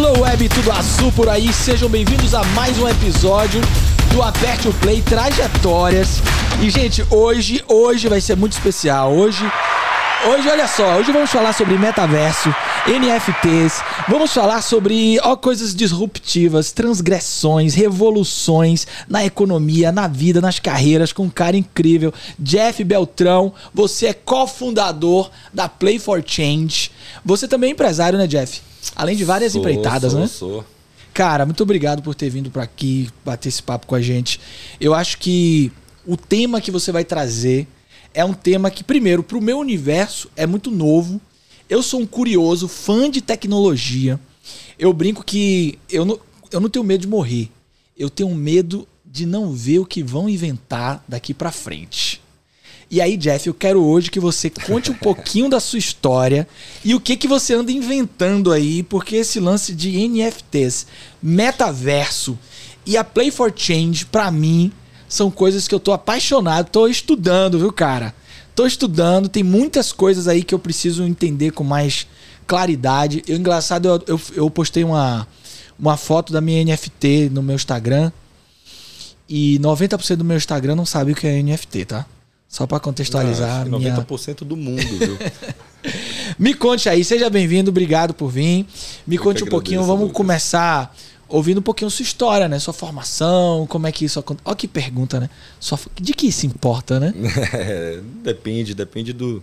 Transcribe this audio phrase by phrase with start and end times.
[0.00, 3.60] Hello Web, tudo azul por aí, sejam bem-vindos a mais um episódio
[4.12, 6.22] do Aperte o Play Trajetórias.
[6.62, 9.12] E gente, hoje, hoje vai ser muito especial.
[9.12, 9.44] Hoje,
[10.28, 12.54] hoje olha só, hoje vamos falar sobre metaverso,
[12.86, 21.12] NFTs, vamos falar sobre ó, coisas disruptivas, transgressões, revoluções na economia, na vida, nas carreiras,
[21.12, 22.14] com um cara incrível.
[22.38, 26.92] Jeff Beltrão, você é cofundador da Play for Change.
[27.24, 28.67] Você também é empresário, né, Jeff?
[28.94, 30.26] Além de várias Sou, empreitadas, sou, né?
[30.26, 30.64] Sou.
[31.12, 34.40] Cara, muito obrigado por ter vindo para aqui bater esse papo com a gente.
[34.80, 35.72] Eu acho que
[36.06, 37.66] o tema que você vai trazer
[38.14, 41.20] é um tema que, primeiro, para o meu universo é muito novo.
[41.68, 44.18] Eu sou um curioso, fã de tecnologia.
[44.78, 46.18] Eu brinco que eu não,
[46.50, 47.50] eu não tenho medo de morrer.
[47.96, 52.20] Eu tenho medo de não ver o que vão inventar daqui para frente.
[52.90, 56.48] E aí, Jeff, eu quero hoje que você conte um pouquinho da sua história
[56.82, 60.86] e o que que você anda inventando aí, porque esse lance de NFTs,
[61.22, 62.38] metaverso
[62.86, 64.72] e a Play for Change, pra mim,
[65.06, 68.14] são coisas que eu tô apaixonado, tô estudando, viu, cara?
[68.54, 72.06] Tô estudando, tem muitas coisas aí que eu preciso entender com mais
[72.46, 73.22] claridade.
[73.28, 75.28] Eu, engraçado, eu, eu, eu postei uma,
[75.78, 78.10] uma foto da minha NFT no meu Instagram
[79.28, 82.06] e 90% do meu Instagram não sabe o que é NFT, tá?
[82.48, 83.68] Só para contextualizar.
[83.68, 83.94] Não, minha...
[83.96, 85.18] 90% do mundo, viu?
[86.38, 88.66] Me conte aí, seja bem-vindo, obrigado por vir.
[89.06, 90.94] Me Eu conte um pouquinho, vamos começar
[91.28, 92.58] ouvindo um pouquinho sua história, né?
[92.58, 94.48] Sua formação, como é que isso acontece.
[94.48, 95.28] Olha que pergunta, né?
[95.60, 95.78] Sua...
[95.94, 97.12] De que isso importa, né?
[97.52, 99.42] É, depende, depende do.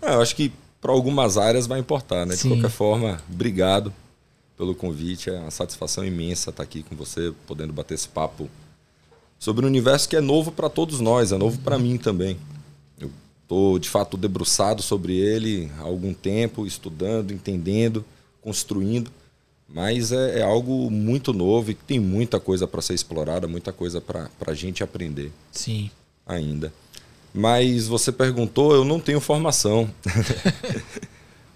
[0.00, 2.34] Ah, eu acho que para algumas áreas vai importar, né?
[2.34, 2.48] De Sim.
[2.50, 3.92] qualquer forma, obrigado
[4.56, 5.28] pelo convite.
[5.28, 8.48] É uma satisfação imensa estar aqui com você, podendo bater esse papo
[9.40, 12.36] sobre um universo que é novo para todos nós, é novo para mim também.
[13.00, 13.10] Eu
[13.42, 18.04] estou, de fato, debruçado sobre ele há algum tempo, estudando, entendendo,
[18.42, 19.10] construindo.
[19.66, 23.72] Mas é, é algo muito novo e que tem muita coisa para ser explorada, muita
[23.72, 25.90] coisa para a gente aprender Sim.
[26.26, 26.70] ainda.
[27.32, 29.88] Mas você perguntou, eu não tenho formação.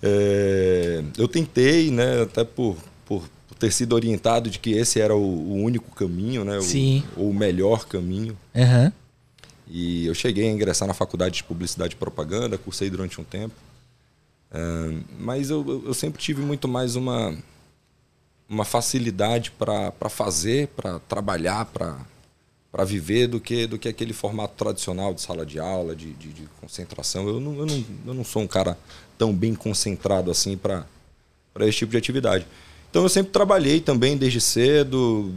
[0.07, 2.77] É, eu tentei, né, até por,
[3.07, 7.03] por, por ter sido orientado de que esse era o, o único caminho, né, Sim.
[7.17, 8.37] o, ou o melhor caminho.
[8.55, 8.93] Aham.
[9.67, 13.55] E eu cheguei a ingressar na faculdade de publicidade e propaganda, cursei durante um tempo.
[14.53, 14.59] É,
[15.19, 17.35] mas eu, eu- eu sempre tive muito mais uma,
[18.49, 25.15] uma facilidade para fazer, para trabalhar, para viver do que, do que aquele formato tradicional
[25.15, 27.27] de sala de aula, de, de, de concentração.
[27.27, 28.77] Eu não, eu, não, eu não sou um cara
[29.17, 30.85] tão bem concentrado assim para
[31.61, 32.47] esse tipo de atividade.
[32.95, 35.35] Então eu sempre trabalhei também desde cedo.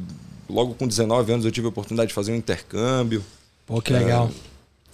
[0.47, 3.25] Logo com 19 anos eu tive a oportunidade de fazer um intercâmbio.
[3.65, 4.29] Pô, que legal.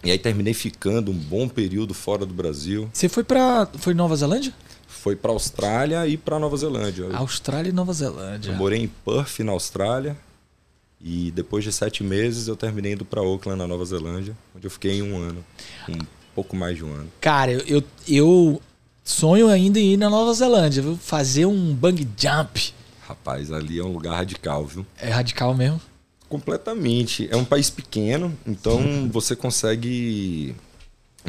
[0.02, 2.90] E aí terminei ficando um bom período fora do Brasil.
[2.94, 3.68] Você foi pra.
[3.80, 4.54] Foi Nova Zelândia?
[4.88, 7.14] Foi para Austrália e para Nova Zelândia.
[7.18, 8.52] Austrália e Nova Zelândia.
[8.52, 10.16] Eu morei em Perth, na Austrália.
[11.02, 14.72] E depois de sete meses eu terminei indo para Auckland, na Nova Zelândia, onde eu
[14.72, 15.44] fiquei um ano,
[15.90, 16.00] um
[16.34, 17.12] pouco mais de um ano.
[17.20, 18.62] Cara, eu, eu
[19.04, 20.98] sonho ainda em ir na Nova Zelândia, viu?
[20.98, 22.74] Fazer um bang jump.
[23.02, 24.86] Rapaz, ali é um lugar radical, viu?
[24.98, 25.82] É radical mesmo.
[26.30, 27.28] Completamente.
[27.30, 30.56] É um país pequeno, então você consegue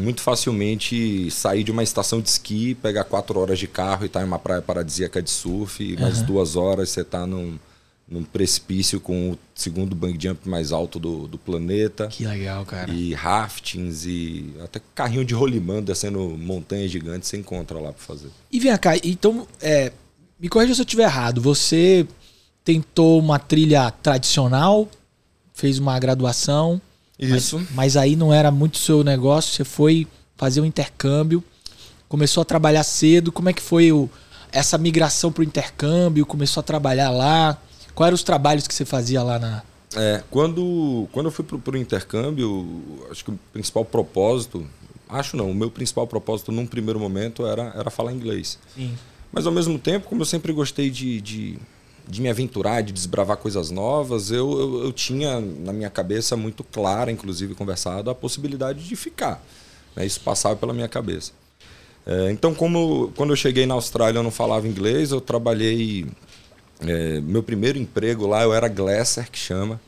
[0.00, 4.22] muito facilmente sair de uma estação de esqui, pegar quatro horas de carro e estar
[4.22, 6.26] em uma praia paradisíaca de surf, e mais Aham.
[6.26, 7.58] duas horas você está num,
[8.06, 12.06] num precipício com o segundo bang jump mais alto do, do planeta.
[12.08, 12.92] Que legal, cara.
[12.92, 18.28] E raftings e até carrinho de rolimã descendo montanhas gigantes você encontra lá para fazer.
[18.52, 19.90] E vem cá, então, é,
[20.38, 21.40] me corrija se eu estiver errado.
[21.40, 22.06] Você
[22.62, 24.88] tentou uma trilha tradicional,
[25.54, 26.80] fez uma graduação,
[27.18, 27.66] Isso.
[27.70, 29.52] mas aí não era muito seu negócio.
[29.54, 30.06] Você foi
[30.36, 31.42] fazer um intercâmbio,
[32.06, 33.32] começou a trabalhar cedo.
[33.32, 34.10] Como é que foi o,
[34.52, 36.26] essa migração para o intercâmbio?
[36.26, 37.58] Começou a trabalhar lá?
[37.94, 39.62] Quais eram os trabalhos que você fazia lá na.
[39.96, 44.66] É, quando, quando eu fui pro, pro intercâmbio, acho que o principal propósito,
[45.08, 48.58] acho não, o meu principal propósito num primeiro momento era, era falar inglês.
[48.74, 48.94] Sim.
[49.30, 51.58] Mas ao mesmo tempo, como eu sempre gostei de, de,
[52.08, 56.64] de me aventurar, de desbravar coisas novas, eu, eu, eu tinha na minha cabeça muito
[56.64, 59.40] clara, inclusive conversado, a possibilidade de ficar.
[59.94, 60.04] né?
[60.04, 61.32] Isso passava pela minha cabeça.
[62.06, 66.06] É, então, como quando eu cheguei na Austrália eu não falava inglês, eu trabalhei.
[66.86, 69.80] É, meu primeiro emprego lá eu era Glasser, que chama.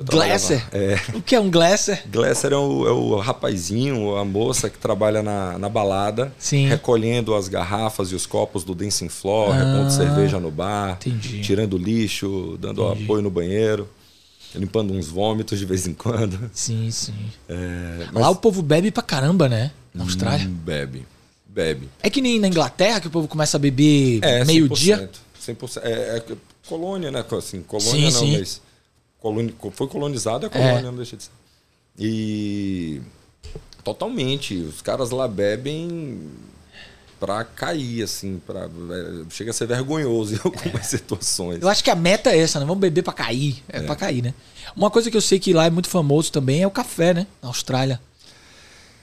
[0.00, 0.64] Glasser?
[0.72, 0.94] É.
[1.12, 2.04] O que é um Glasser?
[2.08, 6.68] Glasser é o, é o rapazinho, a moça que trabalha na, na balada, Sim.
[6.68, 9.58] recolhendo as garrafas e os copos do dancing floor, Ah.
[9.58, 11.40] repondo cerveja no bar, Entendi.
[11.40, 13.02] tirando lixo, dando Entendi.
[13.04, 13.88] apoio no banheiro,
[14.54, 16.48] limpando uns vômitos de vez em quando.
[16.54, 17.14] Sim, sim.
[17.48, 19.72] É, Lá o povo bebe pra caramba, né?
[19.92, 20.46] Na Hum, Austrália.
[20.48, 21.04] bebe,
[21.44, 21.88] bebe.
[22.00, 25.10] É que nem na Inglaterra que o povo começa a beber É, meio-dia.
[25.52, 25.80] 100%, 100%.
[25.82, 26.36] É, é
[26.68, 27.24] colônia, né?
[27.36, 28.38] Assim, colônia Sim, não, sim.
[28.38, 28.62] mas.
[29.20, 31.30] Coloni, foi colonizada a colônia, não deixa de ser.
[31.98, 33.00] E.
[33.82, 34.54] Totalmente.
[34.54, 36.20] Os caras lá bebem
[37.18, 38.40] pra cair, assim.
[38.46, 41.62] Pra, é, chega a ser vergonhoso em algumas situações.
[41.62, 42.66] Eu acho que a meta é essa, né?
[42.66, 43.62] Vamos beber pra cair.
[43.68, 44.34] É, pra cair, né?
[44.76, 47.26] Uma coisa que eu sei que lá é muito famoso também é o café, né?
[47.42, 48.00] Na Austrália.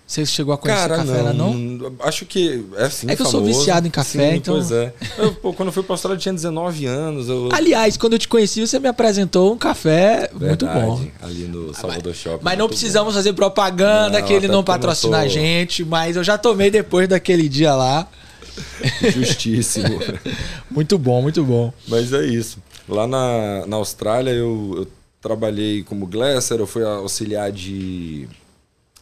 [0.07, 1.51] Você chegou a conhecer Cara, café lá, não?
[1.55, 1.91] não?
[2.01, 3.07] Acho que é sim.
[3.09, 3.59] É que eu sou famoso.
[3.59, 4.93] viciado em café, Sim, então- Pois é.
[5.17, 7.27] Eu, pô, quando eu fui pra Austrália eu tinha 19 anos.
[7.27, 7.49] Eu...
[7.51, 11.07] Aliás, quando eu te conheci, você me apresentou um café muito Verdade, bom.
[11.23, 12.43] Ali no Salvador Shopping.
[12.43, 16.15] Mas não muito precisamos fazer propaganda, Não, que ele não não patrocina a gente, mas
[16.15, 18.03] eu já tomei depois daquele dia lá.
[18.03, 19.09] bom.
[19.11, 19.99] Justíssimo.
[20.71, 21.73] Muito bom, muito bom.
[21.87, 22.57] Mas é isso.
[22.87, 24.87] Lá na, na Austrália eu, eu
[25.21, 28.27] trabalhei como glasser, eu fui auxiliar de,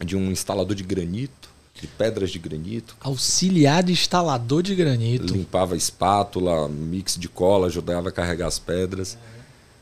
[0.03, 2.95] de um instalador de granito, de pedras de granito.
[3.01, 5.33] Auxiliar de instalador de granito.
[5.33, 9.17] Limpava espátula, mix de cola, ajudava a carregar as pedras.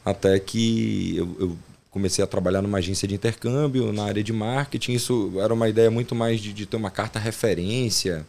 [0.03, 1.57] Até que eu, eu
[1.91, 4.94] comecei a trabalhar numa agência de intercâmbio, na área de marketing.
[4.94, 8.25] Isso era uma ideia muito mais de, de ter uma carta referência.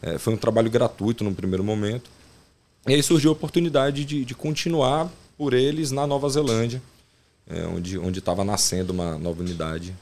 [0.00, 2.10] É, foi um trabalho gratuito no primeiro momento.
[2.86, 6.80] E aí surgiu a oportunidade de, de continuar por eles na Nova Zelândia,
[7.46, 9.94] é, onde estava nascendo uma nova unidade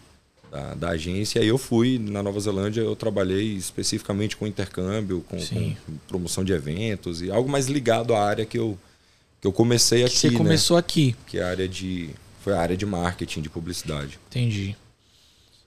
[0.50, 1.38] da, da agência.
[1.38, 5.74] E aí eu fui na Nova Zelândia, eu trabalhei especificamente com intercâmbio, com, com
[6.08, 8.78] promoção de eventos e algo mais ligado à área que eu,
[9.40, 10.36] que eu comecei aqui, Você né?
[10.36, 12.10] começou aqui, que é a área de
[12.42, 14.18] foi a área de marketing, de publicidade.
[14.28, 14.74] entendi.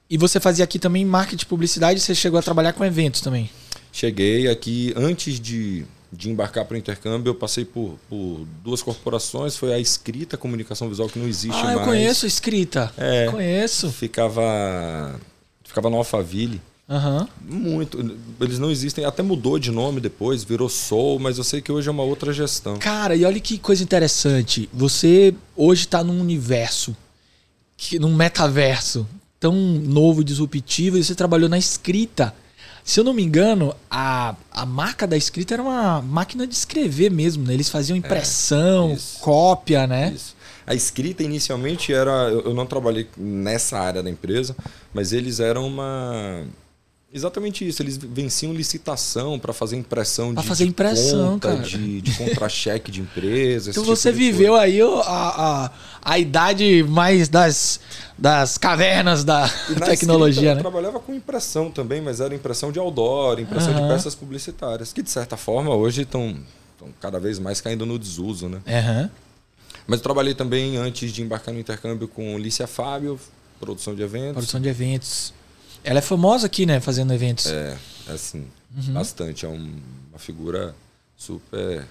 [0.09, 3.49] E você fazia aqui também marketing e publicidade, você chegou a trabalhar com eventos também.
[3.93, 9.55] Cheguei aqui antes de, de embarcar para o intercâmbio, eu passei por, por duas corporações,
[9.55, 11.77] foi a Escrita Comunicação Visual que não existe ah, mais.
[11.77, 12.91] eu conheço escrita.
[12.97, 13.27] É.
[13.31, 13.91] Conheço.
[13.91, 15.19] Ficava
[15.63, 16.61] ficava no Alphaville.
[16.89, 17.27] Aham.
[17.41, 17.97] Muito.
[18.41, 21.87] Eles não existem, até mudou de nome depois, virou Soul, mas eu sei que hoje
[21.87, 22.77] é uma outra gestão.
[22.77, 24.69] Cara, e olha que coisa interessante.
[24.73, 26.95] Você hoje tá num universo,
[27.77, 29.07] que, num metaverso
[29.39, 32.35] tão novo e disruptivo, e você trabalhou na escrita.
[32.83, 37.11] Se eu não me engano, a, a marca da escrita era uma máquina de escrever
[37.11, 37.53] mesmo, né?
[37.53, 40.11] Eles faziam impressão, É, cópia, né?
[40.15, 40.35] Isso.
[40.65, 42.11] A escrita inicialmente era.
[42.29, 44.55] Eu eu não trabalhei nessa área da empresa,
[44.93, 46.43] mas eles eram uma.
[47.13, 47.81] Exatamente isso.
[47.81, 51.61] Eles venciam licitação para fazer impressão Pra de, fazer de impressão, conta, cara.
[51.61, 53.71] de, de contra-cheque de empresa.
[53.71, 54.63] Então tipo você de viveu coisa.
[54.65, 55.71] aí a, a,
[56.01, 57.81] a idade mais das,
[58.17, 59.49] das cavernas da
[59.85, 60.59] tecnologia, escrita, né?
[60.59, 63.87] Eu trabalhava com impressão também, mas era impressão de outdoor, impressão Aham.
[63.87, 66.37] de peças publicitárias, que de certa forma hoje estão
[67.01, 68.59] cada vez mais caindo no desuso, né?
[68.65, 69.09] Aham.
[69.85, 73.19] Mas eu trabalhei também antes de embarcar no intercâmbio com Lícia Fábio,
[73.59, 74.33] produção de eventos.
[74.33, 75.33] Produção de eventos.
[75.83, 76.79] Ela é famosa aqui, né?
[76.79, 77.47] Fazendo eventos.
[77.47, 78.45] É, assim,
[78.75, 78.93] Uhum.
[78.93, 79.45] bastante.
[79.45, 79.79] É um-
[80.09, 80.75] uma figura
[81.17, 81.85] super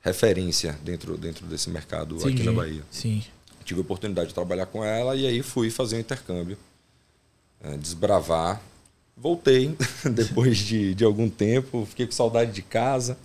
[0.00, 2.42] referência dentro, dentro desse mercado aqui Entendi.
[2.44, 2.82] na Bahia.
[2.90, 3.22] Sim.
[3.64, 6.56] Tive a oportunidade de trabalhar com ela e aí fui fazer um intercâmbio,
[7.60, 8.60] é, desbravar.
[9.16, 9.74] Voltei
[10.14, 13.18] depois de, de algum tempo, fiquei com saudade de casa,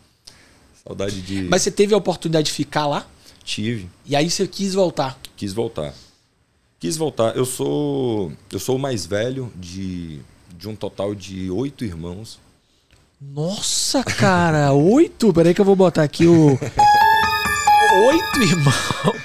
[0.84, 1.44] saudade de.
[1.44, 3.07] Mas você teve a oportunidade de ficar lá?
[3.44, 5.19] Tive, E aí você quis voltar.
[5.38, 5.94] quis voltar.
[6.83, 7.38] Quis voltar.
[7.38, 10.19] Eu sou eu sou o mais velho de,
[10.57, 12.38] de um total de oito irmãos.
[13.21, 15.31] Nossa, cara, oito?
[15.31, 16.59] Peraí que eu vou botar aqui o.
[18.07, 19.21] Oito irmãos.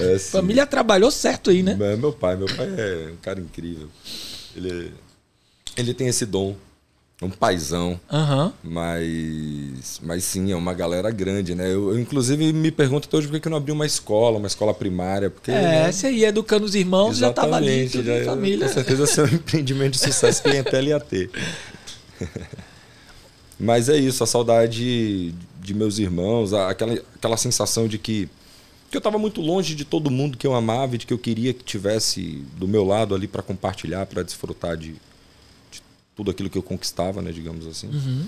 [0.00, 0.30] É, A sim.
[0.30, 1.74] família trabalhou certo aí, né?
[1.74, 3.88] Meu pai, meu pai é um cara incrível.
[4.56, 4.94] Ele,
[5.76, 6.56] ele tem esse dom,
[7.20, 8.52] um paizão, Aham.
[8.62, 11.66] mas, mas sim, é uma galera grande, né?
[11.66, 14.46] Eu, eu, inclusive me pergunto até hoje por que eu não abri uma escola, uma
[14.46, 18.18] escola primária, porque É, né, você ia educando os irmãos, já tava ali, tudo já,
[18.18, 18.66] em família.
[18.68, 21.28] com certeza ser um empreendimento de sucesso que clientela ia ter.
[23.58, 28.28] Mas é isso, a saudade de meus irmãos, aquela, aquela sensação de que,
[28.90, 31.18] que eu estava muito longe de todo mundo que eu amava e de que eu
[31.18, 34.98] queria que tivesse do meu lado ali para compartilhar, para desfrutar de, de
[36.18, 37.86] tudo aquilo que eu conquistava, né, digamos assim.
[37.86, 38.26] Uhum.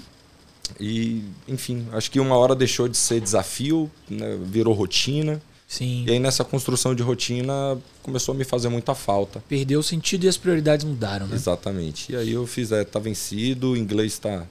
[0.78, 5.42] E, enfim, acho que uma hora deixou de ser desafio, né, virou rotina.
[5.66, 6.04] Sim.
[6.06, 9.42] E aí nessa construção de rotina começou a me fazer muita falta.
[9.48, 11.34] Perdeu o sentido e as prioridades mudaram, né?
[11.34, 12.12] Exatamente.
[12.12, 14.46] E aí eu fiz, é, tá vencido, o inglês tá,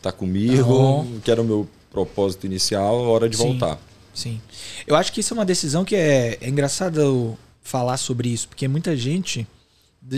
[0.00, 3.42] tá comigo, Tá que era o meu propósito inicial, hora de Sim.
[3.42, 3.78] voltar.
[4.14, 4.40] Sim.
[4.86, 8.66] Eu acho que isso é uma decisão que é, é engraçado falar sobre isso, porque
[8.66, 9.46] muita gente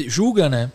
[0.07, 0.71] julga, né?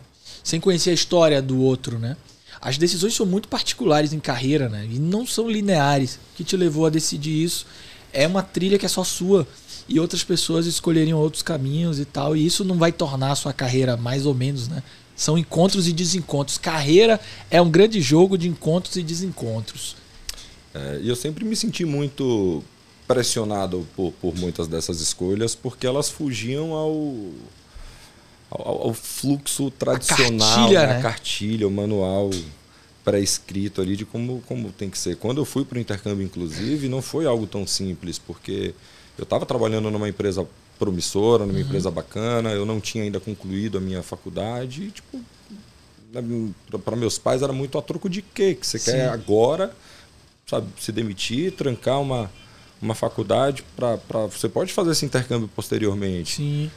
[0.48, 2.16] Sem conhecer a história do outro, né?
[2.58, 4.88] As decisões são muito particulares em carreira, né?
[4.90, 6.14] E não são lineares.
[6.14, 7.66] O que te levou a decidir isso
[8.14, 9.46] é uma trilha que é só sua.
[9.86, 12.34] E outras pessoas escolheriam outros caminhos e tal.
[12.34, 14.82] E isso não vai tornar a sua carreira mais ou menos, né?
[15.14, 16.56] São encontros e desencontros.
[16.56, 19.96] Carreira é um grande jogo de encontros e desencontros.
[20.72, 22.64] É, e eu sempre me senti muito
[23.06, 27.14] pressionado por, por muitas dessas escolhas porque elas fugiam ao,
[28.50, 30.86] ao, ao fluxo tradicional, cartilha, né?
[30.94, 30.98] né?
[30.98, 32.30] a cartilha, o manual
[33.04, 35.16] pré-escrito ali de como, como tem que ser.
[35.16, 38.74] Quando eu fui para o intercâmbio, inclusive, não foi algo tão simples, porque
[39.16, 40.46] eu estava trabalhando numa empresa
[40.78, 41.64] promissora, numa Uhum.
[41.64, 45.20] empresa bacana, eu não tinha ainda concluído a minha faculdade, e, tipo,
[46.84, 48.54] para meus pais era muito a troco de quê?
[48.54, 48.92] Que você Sim.
[48.92, 49.74] quer agora,
[50.46, 52.30] sabe, se demitir, trancar uma,
[52.80, 56.36] uma faculdade para você pode fazer esse intercâmbio posteriormente.
[56.36, 56.70] Sim.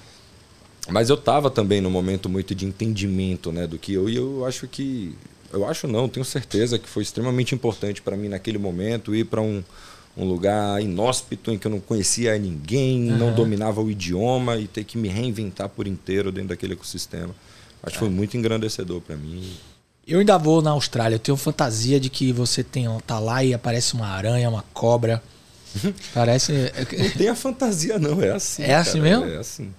[0.89, 4.45] Mas eu estava também num momento muito de entendimento, né, do que eu e eu
[4.45, 5.15] acho que
[5.53, 9.41] eu acho não, tenho certeza que foi extremamente importante para mim naquele momento ir para
[9.41, 9.63] um,
[10.15, 13.35] um lugar inóspito em que eu não conhecia ninguém, não Aham.
[13.35, 17.35] dominava o idioma e ter que me reinventar por inteiro dentro daquele ecossistema.
[17.83, 19.51] Acho que foi muito engrandecedor para mim.
[20.07, 21.15] Eu ainda vou na Austrália.
[21.15, 25.21] Eu tenho fantasia de que você tem, tá lá e aparece uma aranha, uma cobra.
[26.13, 26.53] Parece.
[26.97, 28.21] Não tem a fantasia, não.
[28.21, 28.63] É assim.
[28.63, 29.25] É assim mesmo?
[29.25, 29.73] É assim.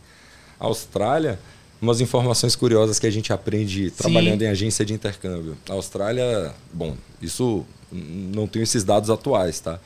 [0.67, 1.39] Austrália,
[1.81, 5.57] umas informações curiosas que a gente aprende trabalhando em agência de intercâmbio.
[5.69, 9.79] A Austrália, bom, isso não tenho esses dados atuais, tá?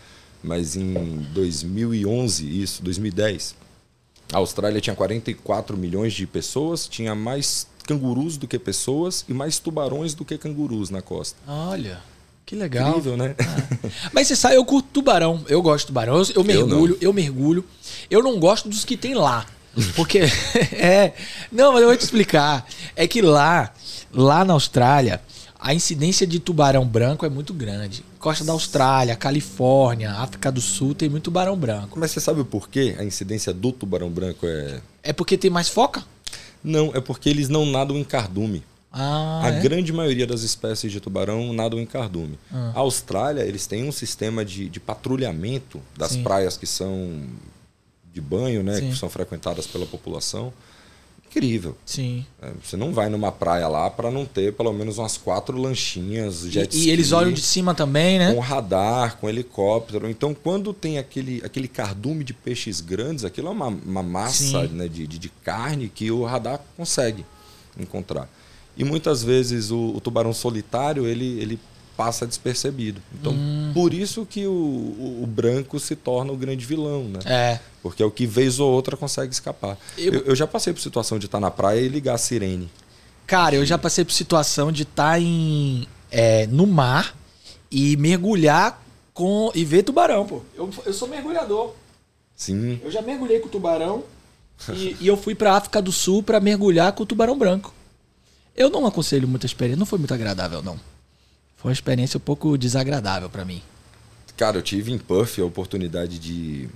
[0.43, 0.95] Mas em
[1.33, 3.55] 2011, isso, 2010,
[4.33, 9.59] a Austrália tinha 44 milhões de pessoas, tinha mais cangurus do que pessoas e mais
[9.59, 11.39] tubarões do que cangurus na costa.
[11.47, 12.01] Olha,
[12.45, 12.91] que legal.
[12.91, 13.35] Incrível, né?
[14.13, 15.45] Mas você sabe, eu curto tubarão.
[15.49, 16.19] Eu gosto de tubarão.
[16.19, 17.03] Eu, eu mergulho, não.
[17.03, 17.65] eu, mergulho.
[18.11, 19.47] Eu não gosto dos que tem lá.
[19.95, 20.21] Porque.
[20.73, 21.13] é.
[21.51, 22.67] Não, mas eu vou te explicar.
[22.95, 23.73] É que lá,
[24.13, 25.21] lá na Austrália,
[25.59, 28.05] a incidência de tubarão branco é muito grande.
[28.19, 31.99] Costa da Austrália, Califórnia, África do Sul tem muito tubarão branco.
[31.99, 35.69] Mas você sabe o porquê a incidência do tubarão branco é É porque tem mais
[35.69, 36.05] foca?
[36.63, 38.65] Não, é porque eles não nadam em cardume.
[38.93, 39.61] Ah, a é?
[39.61, 42.39] grande maioria das espécies de tubarão nadam em cardume.
[42.51, 42.73] Ah.
[42.75, 46.23] A Austrália, eles têm um sistema de, de patrulhamento das Sim.
[46.23, 47.25] praias que são
[48.17, 48.81] de banho, né?
[48.81, 48.91] Sim.
[48.91, 50.51] Que são frequentadas pela população.
[51.29, 51.77] Incrível.
[51.85, 52.25] Sim.
[52.41, 56.41] É, Você não vai numa praia lá para não ter pelo menos umas quatro lanchinhas,
[56.51, 58.33] jet E, e eles ski, olham de cima também, né?
[58.33, 60.09] com radar, com helicóptero.
[60.09, 64.89] Então, quando tem aquele, aquele cardume de peixes grandes, aquilo é uma, uma massa né,
[64.89, 67.27] de, de, de carne que o radar consegue
[67.79, 68.31] encontrar.
[68.75, 71.61] E muitas vezes o, o tubarão solitário ele, ele
[71.97, 73.01] passa despercebido.
[73.15, 73.71] Então, Hum.
[73.73, 77.21] por isso que o, o, o branco se torna o grande vilão, né?
[77.25, 77.61] É.
[77.83, 79.79] Porque é o que vez ou outra consegue escapar.
[79.97, 82.71] Eu- Eu, eu já passei por situação de estar na praia e ligar a sirene.
[83.27, 87.15] Cara, eu já passei por situação de estar em é, no mar
[87.71, 88.81] e mergulhar
[89.13, 90.43] com e ver tubarão, pô.
[90.55, 91.75] Eu, eu sou mergulhador.
[92.37, 92.81] Sim.
[92.85, 94.05] Eu já mergulhei com tubarão
[94.73, 97.73] e, e eu fui pra África do Sul pra mergulhar com o tubarão branco.
[98.55, 100.79] Eu não aconselho muita experiência, não foi muito agradável não.
[101.67, 103.61] Foi uma experiência um pouco desagradável pra mim.
[104.37, 106.69] Cara, eu tive em Puff a oportunidade de,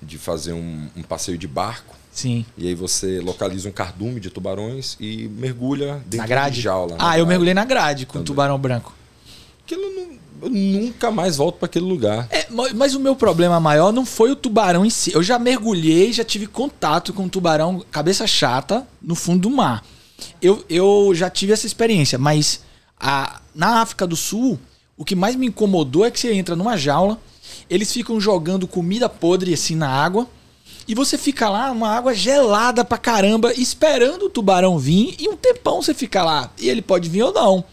[0.00, 1.94] de fazer um, um passeio de barco.
[2.10, 2.46] Sim.
[2.56, 6.54] E aí você localiza um cardume de tubarões e mergulha dentro na grade?
[6.56, 6.96] de jaula.
[6.98, 8.24] ah, eu mergulhei na grade com o Também.
[8.24, 8.94] tubarão branco.
[9.62, 12.26] Aquilo não- eu nunca mais volto para aquele lugar.
[12.30, 15.12] É, ma- mas o meu problema maior não foi o tubarão em si.
[15.12, 19.84] Eu já mergulhei, já tive contato com um tubarão cabeça chata no fundo do mar.
[20.40, 22.60] Eu, eu já tive essa experiência, mas
[23.04, 24.58] a- na África do Sul,
[24.96, 27.20] o que mais me incomodou é que você entra numa jaula,
[27.68, 30.26] eles ficam jogando comida podre assim na água,
[30.88, 35.36] e você fica lá, uma água gelada pra caramba, esperando o tubarão vir, e um
[35.36, 36.50] tempão você fica lá.
[36.58, 37.64] E ele pode vir ou não.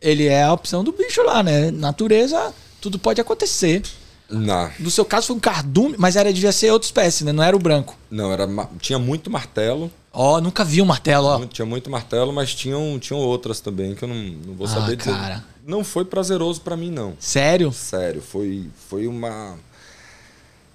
[0.00, 1.70] Ele é a opção do bicho lá, né?
[1.70, 3.82] Natureza, tudo pode acontecer.
[4.30, 4.70] Não.
[4.78, 7.32] No seu caso foi um cardume, mas era devia ser outra espécie, né?
[7.32, 7.96] Não era o branco.
[8.10, 8.48] Não, era
[8.80, 9.90] tinha muito martelo.
[10.12, 11.46] Ó, oh, nunca vi um martelo, ó.
[11.46, 14.96] Tinha muito martelo, mas tinham, tinham outras também que eu não, não vou ah, saber
[14.96, 15.34] cara.
[15.34, 15.44] dizer.
[15.66, 17.14] Não foi prazeroso para mim não.
[17.18, 17.72] Sério?
[17.72, 19.56] Sério, foi foi uma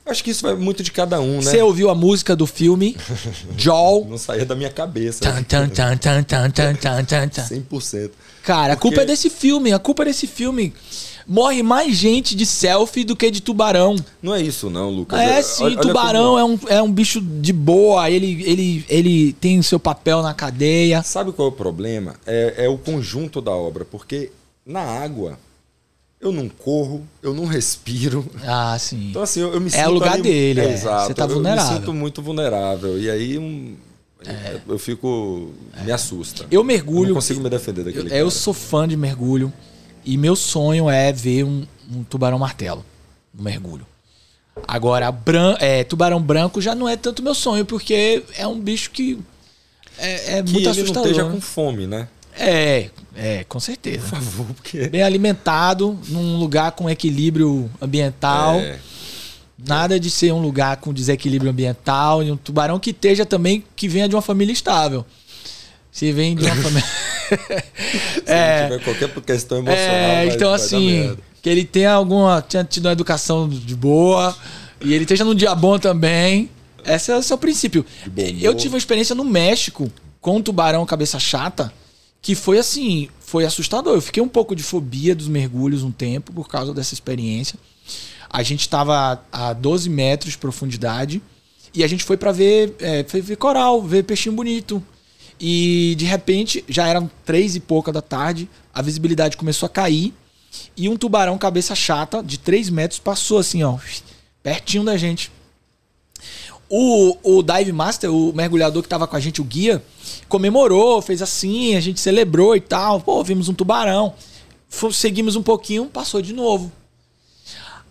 [0.06, 1.42] Acho que isso vai muito de cada um, né?
[1.42, 2.98] Você ouviu a música do filme
[3.58, 4.06] Joel?
[4.10, 5.22] não saía da minha cabeça.
[5.22, 7.30] Tan, tan, tan, tan, tan, tan, tan, tan.
[7.30, 8.12] 100%.
[8.44, 8.72] Cara, Porque...
[8.72, 10.74] a culpa é desse filme, a culpa é desse filme.
[11.27, 13.96] Morre mais gente de selfie do que de tubarão.
[14.22, 15.20] Não é isso, não, Lucas.
[15.20, 18.86] É Olha- sim, olha tubarão como- é, um, é um bicho de boa, ele, ele,
[18.89, 21.01] ele tem o seu papel na cadeia.
[21.03, 22.15] Sabe qual é o problema?
[22.25, 24.32] É, é o conjunto da obra, porque
[24.65, 25.38] na água
[26.20, 28.25] eu não corro, eu não respiro.
[28.46, 29.10] Ah, sim.
[29.10, 29.88] Então, assim, eu, eu me É sinto.
[29.89, 30.74] o lugar ali- dele, é.
[30.74, 31.08] exato.
[31.08, 31.65] Você tá eu- vulnerável.
[31.65, 33.00] Eu me sinto muito vulnerável.
[33.00, 33.75] E aí um,
[34.68, 35.51] eu fico.
[35.84, 36.46] Me assusta.
[36.50, 37.10] Eu mergulho.
[37.10, 39.51] não consigo me defender daquele Eu, eu sou fã de mergulho
[40.06, 42.86] e meu sonho é ver um, um tubarão martelo
[43.34, 43.86] no mergulho.
[44.68, 48.92] Agora, bran é, tubarão branco já não é tanto meu sonho, porque é um bicho
[48.92, 49.20] que
[49.98, 51.10] é, é que muito ele não assustador.
[51.10, 51.32] esteja né?
[51.32, 52.08] com fome, né?
[52.38, 54.00] É, é, com certeza.
[54.00, 54.88] Por favor, porque.
[54.88, 58.56] Bem alimentado, num lugar com equilíbrio ambiental.
[58.56, 58.80] É,
[59.66, 63.88] Nada de ser um lugar com desequilíbrio ambiental e um tubarão que esteja também que
[63.88, 65.06] venha de uma família estável.
[65.94, 66.84] Se vem de uma família.
[66.84, 69.96] Se é, tiver qualquer questão emocional.
[69.96, 72.42] É, então, vai assim, que ele tenha alguma.
[72.42, 74.36] tenha tido uma educação de boa
[74.82, 76.50] e ele esteja num dia bom também.
[76.84, 77.86] Esse é o seu princípio.
[78.42, 81.72] Eu tive uma experiência no México com um tubarão cabeça chata
[82.22, 83.96] que foi assim, foi assustador.
[83.96, 87.60] Eu fiquei um pouco de fobia dos mergulhos um tempo por causa dessa experiência.
[88.30, 91.22] A gente estava a 12 metros de profundidade
[91.74, 94.82] e a gente foi para ver, é, ver coral, ver peixinho bonito.
[95.46, 100.14] E de repente, já eram três e pouca da tarde, a visibilidade começou a cair
[100.78, 103.78] e um tubarão cabeça chata de 3 metros passou assim, ó,
[104.42, 105.30] pertinho da gente.
[106.70, 109.84] O, o Dive Master, o mergulhador que tava com a gente, o guia,
[110.30, 113.02] comemorou, fez assim, a gente celebrou e tal.
[113.02, 114.14] Pô, vimos um tubarão.
[114.94, 116.72] Seguimos um pouquinho, passou de novo.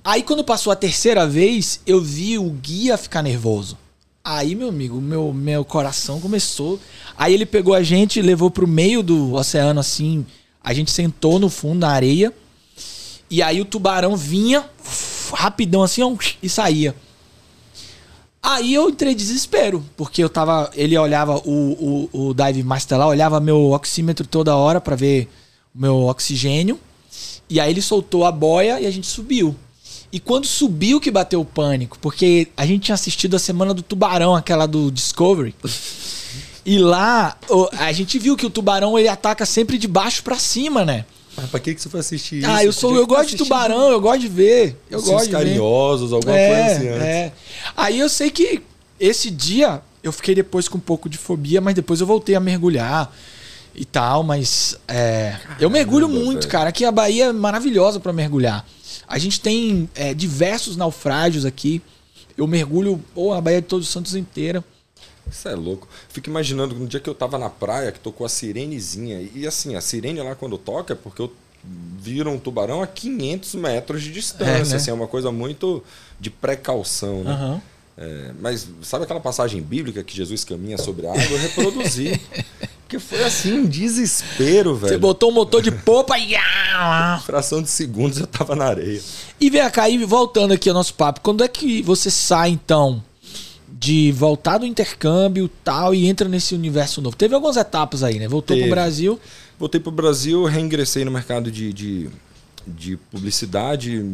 [0.02, 3.76] Aí quando passou a terceira vez, eu vi o guia ficar nervoso.
[4.24, 6.78] Aí, meu amigo, meu, meu coração começou.
[7.16, 10.24] Aí ele pegou a gente, levou pro meio do oceano assim.
[10.62, 12.32] A gente sentou no fundo, na areia.
[13.28, 14.64] E aí o tubarão vinha
[15.32, 16.02] rapidão assim
[16.42, 16.94] e saía.
[18.40, 20.70] Aí eu entrei em desespero, porque eu tava.
[20.74, 25.28] Ele olhava o, o, o Dive Master lá, olhava meu oxímetro toda hora para ver
[25.74, 26.78] o meu oxigênio.
[27.48, 29.54] E aí ele soltou a boia e a gente subiu.
[30.12, 33.82] E quando subiu que bateu o pânico, porque a gente tinha assistido a semana do
[33.82, 35.54] tubarão, aquela do Discovery.
[36.64, 37.36] E lá
[37.78, 41.06] a gente viu que o tubarão ele ataca sempre de baixo para cima, né?
[41.34, 42.50] Mas pra que, que você foi assistir isso?
[42.50, 44.76] Ah, eu sou, eu gosto de tubarão, eu gosto de ver.
[44.90, 46.16] Eu Os gosto de carinhosos, ver.
[46.16, 47.02] alguma é, coisa assim antes.
[47.02, 47.32] É.
[47.74, 48.62] Aí eu sei que
[49.00, 52.40] esse dia eu fiquei depois com um pouco de fobia, mas depois eu voltei a
[52.40, 53.10] mergulhar
[53.74, 56.48] e tal, mas é, eu mergulho muito, velho.
[56.48, 56.68] cara.
[56.68, 58.66] Aqui a Bahia é maravilhosa para mergulhar.
[59.12, 61.82] A gente tem é, diversos naufrágios aqui.
[62.34, 64.64] Eu mergulho ou a Baía de Todos os Santos inteira.
[65.30, 65.86] Isso é louco.
[66.08, 69.28] Fico imaginando no dia que eu tava na praia, que tocou a sirenezinha.
[69.34, 71.30] E assim, a sirene lá quando toca é porque eu
[71.62, 74.46] viro um tubarão a 500 metros de distância.
[74.46, 74.76] É, né?
[74.76, 75.84] assim, é uma coisa muito
[76.18, 77.34] de precaução, né?
[77.34, 77.60] Uhum.
[77.98, 81.22] É, mas sabe aquela passagem bíblica que Jesus caminha sobre a água?
[81.22, 82.18] Eu reproduzi.
[82.92, 84.92] Porque foi assim, um desespero, velho.
[84.92, 86.34] Você botou o motor de popa e.
[87.24, 89.00] Fração de segundos eu tava na areia.
[89.40, 93.02] E vem cá, e voltando aqui ao nosso papo, quando é que você sai então
[93.66, 97.16] de voltar do intercâmbio tal e entra nesse universo novo?
[97.16, 98.28] Teve algumas etapas aí, né?
[98.28, 98.68] Voltou Teve.
[98.68, 99.18] pro Brasil.
[99.58, 102.10] Voltei pro Brasil, reingressei no mercado de, de,
[102.66, 104.04] de publicidade.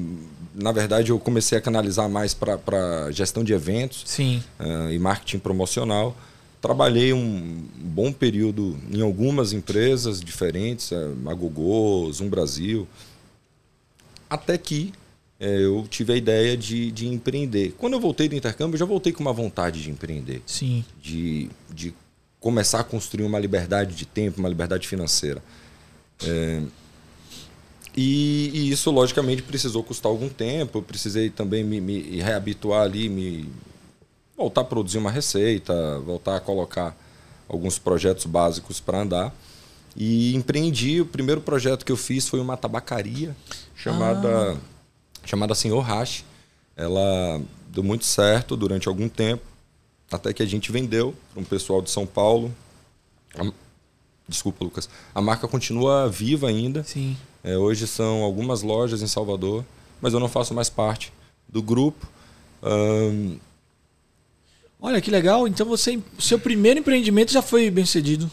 [0.55, 4.41] Na verdade, eu comecei a canalizar mais para gestão de eventos Sim.
[4.61, 6.17] Uh, e marketing promocional.
[6.61, 12.87] Trabalhei um bom período em algumas empresas diferentes, a Gogô, Zoom Brasil,
[14.29, 14.93] até que
[15.41, 17.75] é, eu tive a ideia de, de empreender.
[17.79, 20.43] Quando eu voltei do intercâmbio, eu já voltei com uma vontade de empreender.
[20.45, 20.85] Sim.
[21.01, 21.95] De, de
[22.41, 25.43] começar a construir uma liberdade de tempo, uma liberdade financeira.
[26.25, 26.61] É,
[27.97, 30.79] e, e, isso, logicamente, precisou custar algum tempo.
[30.79, 33.49] Eu precisei também me, me reabituar ali, me
[34.39, 36.97] voltar a produzir uma receita, voltar a colocar
[37.47, 39.35] alguns projetos básicos para andar.
[39.95, 41.03] E empreendi.
[41.03, 43.37] O primeiro projeto que eu fiz foi uma tabacaria
[43.75, 44.53] chamada.
[44.53, 44.79] Ah
[45.29, 46.25] chamada Senhor Hash.
[46.77, 49.43] Ela deu muito certo durante algum tempo,
[50.11, 52.55] até que a gente vendeu para um pessoal de São Paulo.
[54.27, 54.89] Desculpa, Lucas.
[55.15, 56.83] A marca continua viva ainda.
[56.85, 57.17] Sim.
[57.43, 59.65] É, hoje são algumas lojas em Salvador,
[60.01, 61.13] mas eu não faço mais parte
[61.49, 62.07] do grupo.
[62.63, 63.39] Um...
[64.81, 65.49] Olha que legal.
[65.49, 68.31] Então você, o seu primeiro empreendimento já foi bem sucedido.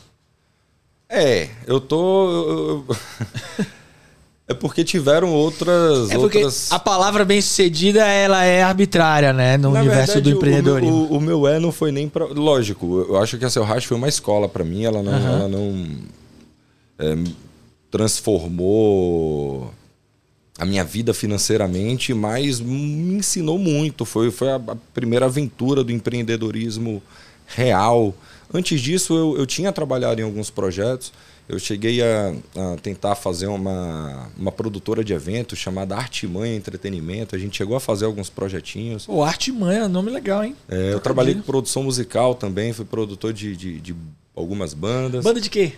[1.10, 2.86] É, eu tô.
[2.88, 2.96] Eu.
[4.48, 6.12] É porque tiveram outras.
[6.12, 6.72] É porque outras...
[6.72, 9.58] a palavra bem-sucedida ela é arbitrária, né?
[9.58, 10.96] No Na universo verdade, do empreendedorismo.
[10.96, 12.26] O, o, o, meu é não foi nem para.
[12.26, 14.84] Lógico, eu acho que a Seu Racho foi uma escola para mim.
[14.84, 15.28] Ela não, uhum.
[15.28, 15.88] ela não
[17.00, 17.18] é,
[17.90, 19.74] transformou
[20.58, 24.06] a minha vida financeiramente, mas me ensinou muito.
[24.06, 27.02] Foi, foi a, a primeira aventura do empreendedorismo
[27.46, 28.16] real.
[28.54, 31.12] Antes disso, eu, eu tinha trabalhado em alguns projetos.
[31.48, 37.36] Eu cheguei a, a, tentar fazer uma, uma produtora de eventos chamada Artimanha Entretenimento.
[37.36, 39.06] A gente chegou a fazer alguns projetinhos.
[39.08, 40.56] O Artimanha, nome legal, hein?
[40.68, 43.96] É, eu trabalhei com produção musical também, fui produtor de, de, de,
[44.36, 45.24] algumas bandas.
[45.24, 45.74] Banda de quê?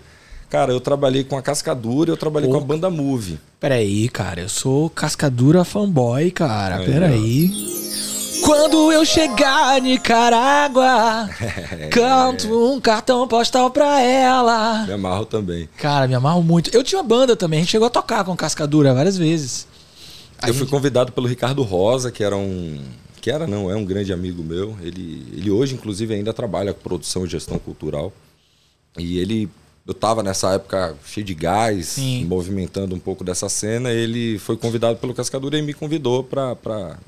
[0.49, 2.57] Cara, eu trabalhei com a Cascadura e eu trabalhei Pô.
[2.57, 3.37] com a banda Move.
[3.59, 6.81] Peraí, cara, eu sou Cascadura fanboy, cara.
[6.81, 7.51] É, Peraí.
[8.41, 11.29] Quando eu chegar em Nicarágua,
[11.91, 14.85] canto um cartão postal pra ela.
[14.85, 15.67] Me amarro também.
[15.77, 16.69] Cara, me amarro muito.
[16.73, 19.67] Eu tinha uma banda também, a gente chegou a tocar com Cascadura várias vezes.
[20.41, 20.59] A eu gente...
[20.59, 22.79] fui convidado pelo Ricardo Rosa, que era um
[23.19, 24.77] que era não, é um grande amigo meu.
[24.81, 28.13] Ele, ele hoje, inclusive, ainda trabalha com produção e gestão cultural.
[28.97, 29.49] E ele
[29.87, 32.25] eu estava nessa época cheio de gás, Sim.
[32.25, 33.89] movimentando um pouco dessa cena.
[33.89, 36.57] Ele foi convidado pelo Cascadura e me convidou para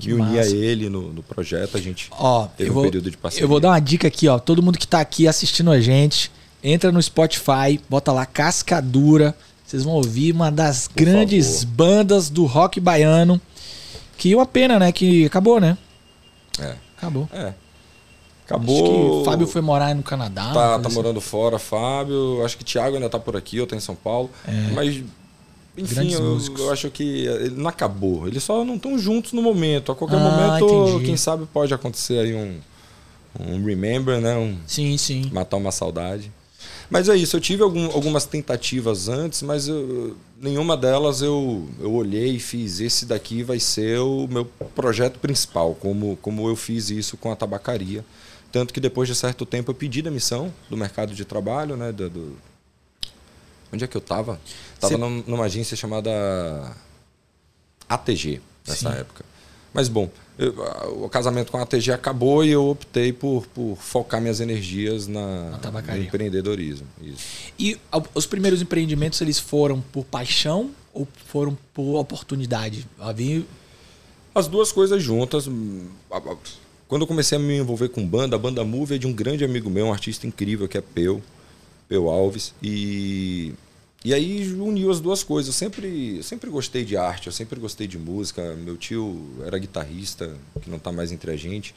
[0.01, 0.49] me unir massa.
[0.49, 1.75] a ele no, no, projeto.
[1.75, 3.43] A gente ó, teve um vou, período de parceria.
[3.43, 4.39] Eu vou dar uma dica aqui, ó.
[4.39, 6.31] Todo mundo que está aqui assistindo a gente,
[6.63, 9.35] entra no Spotify, bota lá Cascadura.
[9.65, 11.75] Vocês vão ouvir uma das Por grandes favor.
[11.75, 13.41] bandas do rock baiano.
[14.17, 14.93] Que uma pena, né?
[14.93, 15.77] Que acabou, né?
[16.57, 16.75] É.
[16.97, 17.27] Acabou.
[17.33, 17.53] É.
[18.49, 18.75] Acabou.
[18.75, 20.51] Acho que o Fábio foi morar no Canadá.
[20.51, 20.95] Tá, tá assim.
[20.95, 22.43] morando fora, Fábio.
[22.43, 24.31] Acho que o Thiago ainda tá por aqui, eu tô em São Paulo.
[24.47, 24.71] É.
[24.73, 25.03] Mas,
[25.77, 28.27] enfim, eu, eu, acho que ele não acabou.
[28.27, 29.91] Eles só não estão juntos no momento.
[29.91, 31.05] A qualquer ah, momento, entendi.
[31.05, 32.59] quem sabe pode acontecer aí um,
[33.39, 34.35] um remember, né?
[34.35, 35.29] Um, sim, sim.
[35.31, 36.31] Matar uma saudade.
[36.89, 41.93] Mas é isso, eu tive algum, algumas tentativas antes, mas eu, nenhuma delas eu, eu
[41.93, 42.79] olhei e fiz.
[42.79, 47.35] Esse daqui vai ser o meu projeto principal, como, como eu fiz isso com a
[47.35, 48.03] tabacaria.
[48.51, 51.91] Tanto que depois de certo tempo eu pedi demissão do mercado de trabalho, né?
[51.91, 52.37] Do, do...
[53.71, 54.39] Onde é que eu estava?
[54.73, 55.23] Estava Você...
[55.27, 56.75] numa agência chamada
[57.87, 58.99] ATG nessa Sim.
[58.99, 59.23] época.
[59.71, 60.55] Mas bom, eu,
[61.03, 65.59] o casamento com a ATG acabou e eu optei por, por focar minhas energias na,
[65.61, 66.87] na no empreendedorismo.
[67.01, 67.23] Isso.
[67.57, 67.77] E
[68.15, 72.87] os primeiros empreendimentos eles foram por paixão ou foram por oportunidade?
[72.97, 73.43] Havia...
[74.33, 75.47] As duas coisas juntas.
[76.89, 79.45] Quando eu comecei a me envolver com banda, a banda Move é de um grande
[79.45, 81.21] amigo meu, um artista incrível que é Peu,
[81.87, 82.51] Peu Alves.
[82.63, 83.53] E,
[84.03, 85.49] e aí uniu as duas coisas.
[85.49, 88.55] Eu sempre, eu sempre gostei de arte, eu sempre gostei de música.
[88.55, 91.75] Meu tio era guitarrista, que não está mais entre a gente.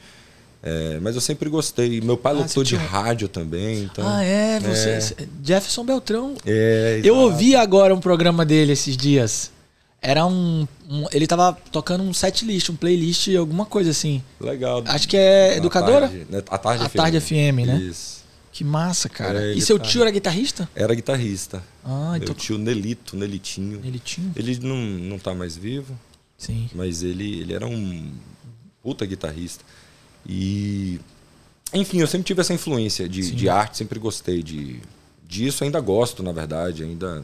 [0.63, 2.01] É, mas eu sempre gostei.
[2.01, 2.63] Meu pai ah, tinha...
[2.63, 3.83] de rádio também.
[3.83, 4.59] Então, ah, é?
[4.61, 4.89] Você,
[5.21, 5.27] é...
[5.43, 6.33] Jefferson Beltrão.
[6.43, 9.51] É, eu ouvi agora um programa dele esses dias.
[10.03, 14.21] Era um, um, Ele tava tocando um set list, um playlist, alguma coisa assim.
[14.37, 14.83] Legal.
[14.85, 16.09] Acho que é educadora?
[16.09, 16.43] Tarde, né?
[16.49, 16.95] A tarde a FM.
[16.95, 17.77] tarde FM, né?
[17.77, 18.21] Isso.
[18.51, 19.53] Que massa, cara.
[19.53, 20.69] E seu tio era guitarrista?
[20.75, 21.63] Era guitarrista.
[21.83, 22.35] Ah, Meu então...
[22.35, 23.79] tio Nelito, Nelitinho.
[23.79, 24.31] Nelitinho?
[24.35, 25.97] Ele não, não tá mais vivo.
[26.37, 26.69] Sim.
[26.75, 28.11] Mas ele, ele era um
[28.83, 29.63] puta guitarrista.
[30.27, 30.99] E.
[31.73, 34.79] Enfim, eu sempre tive essa influência de, de arte, sempre gostei de,
[35.27, 35.63] disso.
[35.63, 36.83] Ainda gosto, na verdade.
[36.83, 37.23] Ainda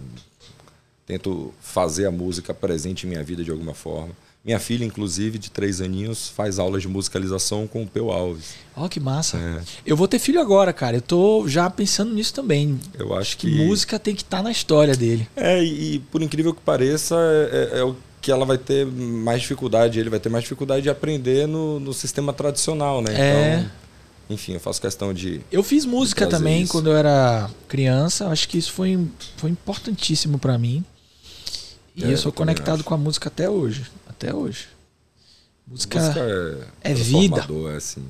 [1.10, 4.12] tento fazer a música presente em minha vida de alguma forma.
[4.46, 8.54] Minha filha, inclusive, de três aninhos, faz aulas de musicalização com o Peu Alves.
[8.78, 9.38] Ó, oh, que massa.
[9.38, 9.62] É.
[9.86, 10.98] Eu vou ter filho agora, cara.
[10.98, 12.80] Eu tô já pensando nisso também.
[12.98, 13.50] Eu acho que.
[13.50, 15.28] que música tem que estar tá na história dele.
[15.36, 19.42] É, e, por incrível que pareça, é, é, é, o que ela vai ter mais
[19.42, 20.00] dificuldade.
[20.00, 23.14] Ele vai ter mais dificuldade de aprender no, no sistema tradicional, né?
[23.20, 23.60] É.
[23.60, 23.72] Então,
[24.30, 25.42] enfim, eu faço questão de.
[25.52, 26.72] Eu fiz música também isso.
[26.72, 28.28] quando eu era criança.
[28.28, 28.98] Acho que isso foi,
[29.38, 30.84] foi importantíssimo para mim.
[32.00, 33.84] E é, eu sou conectado com a música até hoje.
[34.08, 34.68] Até hoje.
[35.68, 36.20] Música, música
[36.82, 37.46] é, é vida.
[37.72, 38.04] É assim.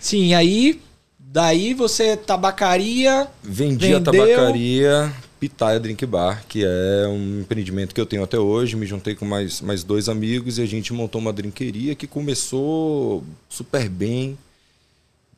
[0.00, 0.80] Sim, aí
[1.18, 3.28] daí você tabacaria.
[3.42, 4.12] Vendia vendeu...
[4.12, 8.76] tabacaria Pitaia Drink Bar, que é um empreendimento que eu tenho até hoje.
[8.76, 13.22] Me juntei com mais, mais dois amigos e a gente montou uma drinqueria que começou
[13.48, 14.36] super bem.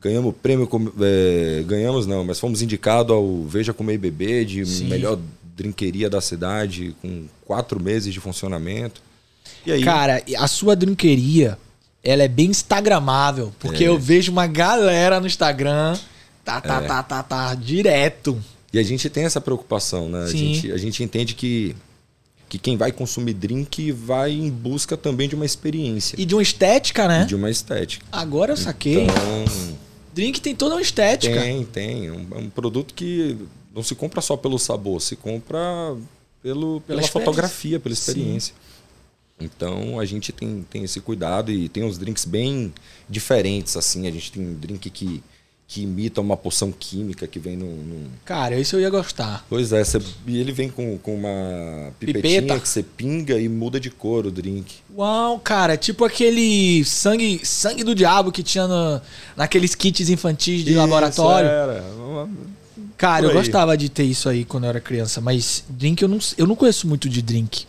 [0.01, 0.68] Ganhamos prêmio,
[1.01, 4.88] é, ganhamos não, mas fomos indicados ao Veja Comer e Beber de Sim.
[4.88, 5.18] melhor
[5.54, 9.02] drinqueria da cidade, com quatro meses de funcionamento.
[9.66, 9.82] E aí?
[9.82, 11.58] Cara, a sua drinqueria,
[12.02, 13.88] ela é bem instagramável, porque é.
[13.88, 15.96] eu vejo uma galera no Instagram,
[16.44, 16.86] tá, tá, é.
[16.86, 18.42] tá, tá, tá, direto.
[18.72, 20.24] E a gente tem essa preocupação, né?
[20.24, 21.76] A gente, a gente entende que
[22.52, 26.14] que quem vai consumir drink vai em busca também de uma experiência.
[26.20, 27.22] E de uma estética, né?
[27.22, 28.04] E de uma estética.
[28.12, 29.04] Agora eu saquei.
[29.04, 29.44] Então,
[30.12, 31.40] drink tem toda uma estética.
[31.40, 32.08] Tem, tem.
[32.08, 33.38] É um, é um produto que
[33.74, 35.58] não se compra só pelo sabor, se compra
[36.42, 38.54] pelo, pela, pela fotografia, pela experiência.
[38.54, 38.72] Sim.
[39.40, 42.72] Então a gente tem, tem esse cuidado e tem uns drinks bem
[43.08, 44.06] diferentes, assim.
[44.06, 45.22] A gente tem um drink que,
[45.66, 47.74] que imita uma poção química que vem num.
[47.74, 48.06] num...
[48.24, 49.44] Cara, isso eu ia gostar.
[49.48, 52.61] Pois é, você, e ele vem com, com uma pipetinha Pipeta.
[52.61, 54.74] que você pinga e muda de cor o drink.
[54.94, 59.00] Uau, cara, tipo aquele sangue, sangue do diabo que tinha no,
[59.37, 61.48] naqueles kits infantis de isso, laboratório.
[61.48, 61.85] Era.
[63.02, 66.20] Cara, eu gostava de ter isso aí quando eu era criança, mas drink eu não,
[66.38, 67.66] eu não conheço muito de drink.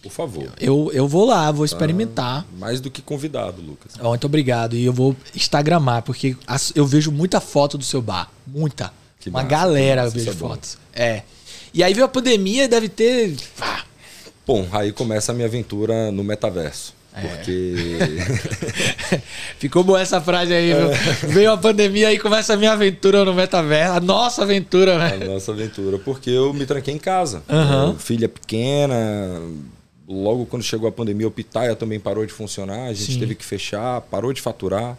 [0.00, 0.52] Por favor.
[0.60, 2.42] Eu, eu vou lá, vou experimentar.
[2.42, 3.94] Tá mais do que convidado, Lucas.
[4.00, 4.76] Oh, muito obrigado.
[4.76, 6.36] E eu vou instagramar, porque
[6.72, 8.30] eu vejo muita foto do seu bar.
[8.46, 8.92] Muita.
[9.18, 10.78] Que Uma massa, galera eu vejo é fotos.
[10.92, 11.22] É.
[11.72, 13.36] E aí veio a pandemia, deve ter.
[14.46, 16.93] Bom, aí começa a minha aventura no metaverso.
[17.14, 17.20] É.
[17.28, 17.74] Porque.
[19.58, 20.90] Ficou boa essa frase aí, viu?
[20.90, 20.94] É.
[21.32, 23.92] Veio a pandemia e começa a minha aventura no metaverso.
[23.94, 25.24] A nossa aventura, né?
[25.24, 25.98] A nossa aventura.
[25.98, 27.42] Porque eu me tranquei em casa.
[27.48, 27.96] Uhum.
[27.98, 28.96] Filha pequena,
[30.08, 33.20] logo quando chegou a pandemia, o Pitaia também parou de funcionar, a gente Sim.
[33.20, 34.98] teve que fechar, parou de faturar.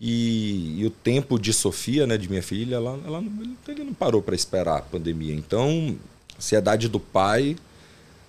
[0.00, 3.94] E, e o tempo de Sofia, né, de minha filha, ela, ela não- ele não
[3.94, 5.34] parou para esperar a pandemia.
[5.34, 5.96] Então,
[6.34, 7.56] a ansiedade do pai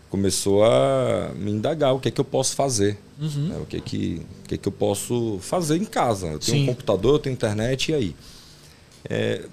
[0.09, 2.97] começou a me indagar o que é que eu posso fazer.
[3.19, 3.47] Uhum.
[3.47, 6.27] né, o que é que, o que é que eu posso fazer em casa.
[6.27, 6.63] Eu tenho Sim.
[6.63, 8.15] um computador, eu tenho internet, e aí?
[9.09, 9.45] É,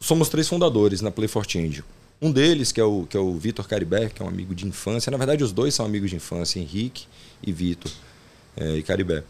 [0.00, 1.84] somos três fundadores na Play for Change.
[2.20, 4.66] Um deles, que é o, que é o Vitor Caribé, que é um amigo de
[4.66, 5.10] infância.
[5.10, 7.06] Na verdade, os dois são amigos de infância, Henrique
[7.42, 7.92] e Vitor
[8.56, 9.22] é, e Caribé.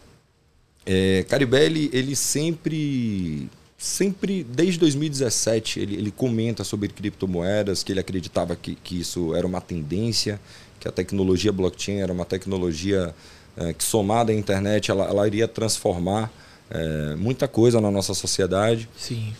[0.85, 3.47] É, Caribé, ele, ele sempre,
[3.79, 9.47] sempre, desde 2017, ele, ele comenta sobre criptomoedas, que ele acreditava que, que isso era
[9.47, 10.39] uma tendência,
[10.79, 13.15] que a tecnologia blockchain era uma tecnologia
[13.55, 16.29] é, que, somada à internet, ela, ela iria transformar
[16.69, 18.89] é, muita coisa na nossa sociedade.
[18.97, 19.33] Sim.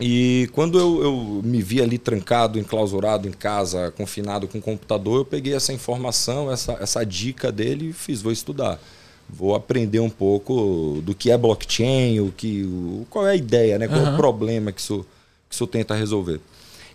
[0.00, 5.18] E quando eu, eu me vi ali trancado, enclausurado em casa, confinado com o computador,
[5.20, 8.80] eu peguei essa informação, essa, essa dica dele e fiz, vou estudar.
[9.28, 13.78] Vou aprender um pouco do que é blockchain, o que, o, qual é a ideia,
[13.78, 13.88] né?
[13.88, 14.14] qual é Aham.
[14.14, 15.04] o problema que isso,
[15.48, 16.40] que isso tenta resolver.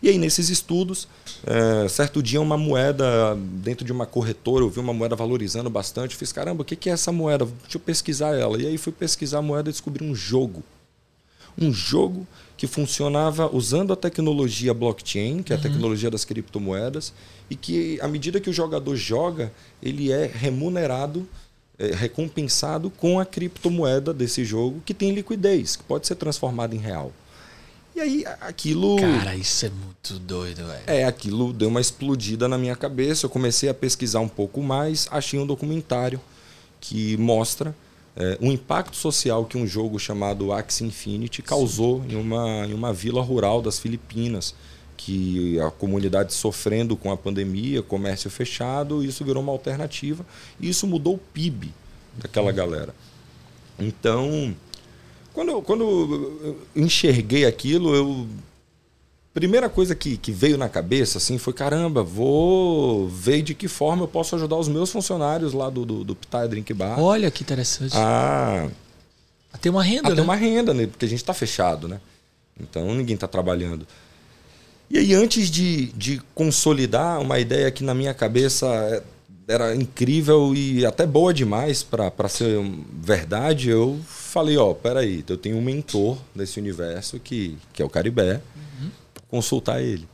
[0.02, 1.08] E aí, nesses estudos,
[1.46, 6.16] é, certo dia, uma moeda dentro de uma corretora, eu vi uma moeda valorizando bastante.
[6.16, 7.46] Fiz, caramba, o que que é essa moeda?
[7.46, 8.62] Deixa eu pesquisar ela.
[8.62, 10.64] E aí, fui pesquisar a moeda e descobri um jogo
[11.60, 12.26] um jogo
[12.58, 17.14] que funcionava usando a tecnologia blockchain, que é a tecnologia das criptomoedas,
[17.50, 21.28] e que à medida que o jogador joga, ele é remunerado,
[21.80, 26.80] é, recompensado com a criptomoeda desse jogo que tem liquidez, que pode ser transformada em
[26.80, 27.12] real.
[27.96, 30.84] E aí aquilo Cara, isso é muito doido, velho.
[30.86, 33.26] é, aquilo deu uma explodida na minha cabeça.
[33.26, 36.20] Eu comecei a pesquisar um pouco mais, achei um documentário
[36.80, 37.76] que mostra
[38.16, 42.92] é, o impacto social que um jogo chamado Axie Infinity causou em uma, em uma
[42.94, 44.54] vila rural das Filipinas,
[45.00, 50.26] que a comunidade sofrendo com a pandemia, comércio fechado, isso virou uma alternativa
[50.60, 51.74] e isso mudou o PIB
[52.18, 52.94] daquela galera.
[53.80, 54.54] Então,
[55.34, 55.84] quando eu, quando
[56.44, 58.28] eu enxerguei aquilo, eu
[59.34, 64.04] primeira coisa que, que veio na cabeça assim foi caramba vou ver de que forma
[64.04, 67.44] eu posso ajudar os meus funcionários lá do do, do Pitaia Drink Bar Olha que
[67.44, 67.96] interessante.
[67.96, 68.68] a,
[69.54, 70.24] a ter uma renda, a ter né?
[70.24, 72.02] uma renda né porque a gente está fechado né
[72.60, 73.88] então ninguém está trabalhando
[74.90, 79.04] e aí antes de, de consolidar uma ideia que na minha cabeça é-
[79.48, 82.60] era incrível e até boa demais para ser
[82.94, 87.90] verdade eu falei ó peraí eu tenho um mentor nesse universo que que é o
[87.90, 88.42] Caribé
[89.30, 90.08] consultar ele.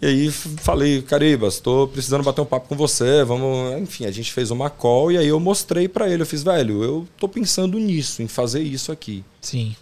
[0.00, 4.32] E aí falei, Caribas, estou precisando bater um papo com você, vamos, enfim, a gente
[4.32, 7.78] fez uma call e aí eu mostrei para ele, eu fiz, velho, eu tô pensando
[7.78, 9.22] nisso, em fazer isso aqui.
[9.42, 9.76] Sim.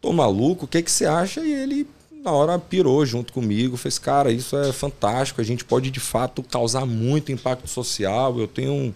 [0.00, 1.44] Tô maluco, o que que você acha?
[1.44, 1.86] E ele
[2.28, 6.42] na hora pirou junto comigo, fez, cara, isso é fantástico, a gente pode de fato
[6.42, 8.38] causar muito impacto social.
[8.38, 8.94] Eu tenho um,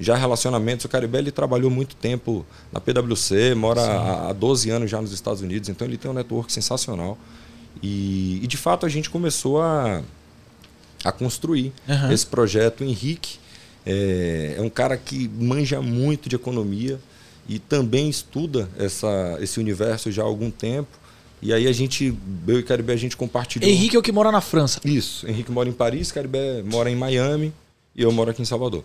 [0.00, 4.90] já relacionamentos, o Caribé ele trabalhou muito tempo na PwC, mora há, há 12 anos
[4.90, 7.16] já nos Estados Unidos, então ele tem um network sensacional.
[7.80, 10.02] E, e, de fato a gente começou a,
[11.04, 12.12] a construir Aham.
[12.12, 12.80] esse projeto.
[12.80, 13.38] O Henrique
[13.86, 16.98] é, é um cara que manja muito de economia
[17.48, 21.01] e também estuda essa, esse universo já há algum tempo.
[21.42, 22.14] E aí a gente,
[22.46, 23.68] eu e Caribé, a gente compartilhou.
[23.68, 24.80] Henrique é o que mora na França.
[24.84, 25.28] Isso.
[25.28, 27.52] Henrique mora em Paris, Caribé mora em Miami
[27.96, 28.84] e eu moro aqui em Salvador.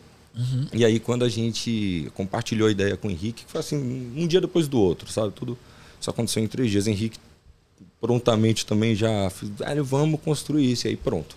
[0.73, 4.39] E aí quando a gente compartilhou a ideia com o Henrique, foi assim, um dia
[4.41, 5.31] depois do outro, sabe?
[5.33, 5.57] Tudo
[5.99, 6.85] isso aconteceu em três dias.
[6.87, 7.17] Henrique
[7.99, 10.87] prontamente também já, fez, velho, vamos construir isso.
[10.87, 11.35] E aí pronto.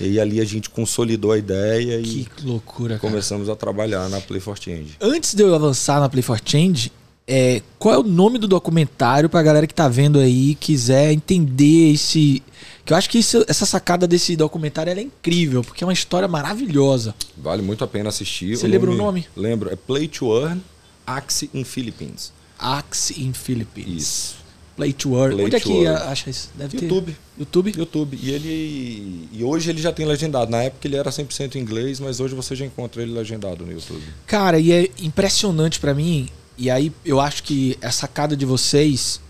[0.00, 3.00] E ali a gente consolidou a ideia e Que loucura, cara.
[3.00, 4.96] começamos a trabalhar na Play for Change.
[5.00, 6.90] Antes de eu avançar na Play for Change,
[7.26, 11.12] é, qual é o nome do documentário pra galera que tá vendo aí e quiser
[11.12, 12.42] entender esse.
[12.84, 16.28] Que eu acho que isso- essa sacada desse documentário é incrível, porque é uma história
[16.28, 17.14] maravilhosa.
[17.36, 18.56] Vale muito a pena assistir.
[18.56, 19.26] Você lembra o nome?
[19.34, 19.72] Lembro.
[19.72, 20.60] É Play to Earn,
[21.06, 22.32] Axie in Philippines.
[22.58, 24.02] Axe in Philippines.
[24.02, 24.36] Isso.
[24.76, 25.34] Play to Earn.
[25.34, 26.02] Play Onde é to que Earn.
[26.08, 26.50] acha isso?
[26.54, 27.12] Deve YouTube.
[27.12, 27.18] ter.
[27.38, 27.74] YouTube?
[27.76, 28.18] YouTube.
[28.22, 29.28] E ele.
[29.32, 30.50] E hoje ele já tem legendado.
[30.50, 33.72] Na época ele era 100% em inglês, mas hoje você já encontra ele legendado no
[33.72, 34.02] YouTube.
[34.26, 36.28] Cara, e é impressionante pra mim.
[36.56, 39.20] E aí eu acho que a sacada de vocês.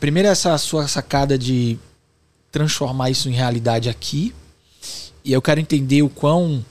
[0.00, 1.78] Primeiro, essa sua sacada de
[2.50, 4.34] transformar isso em realidade aqui.
[5.24, 6.64] E eu quero entender o quão,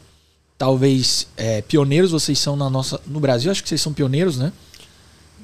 [0.57, 3.51] talvez, é, pioneiros vocês são na nossa, no Brasil.
[3.51, 4.53] Acho que vocês são pioneiros, né?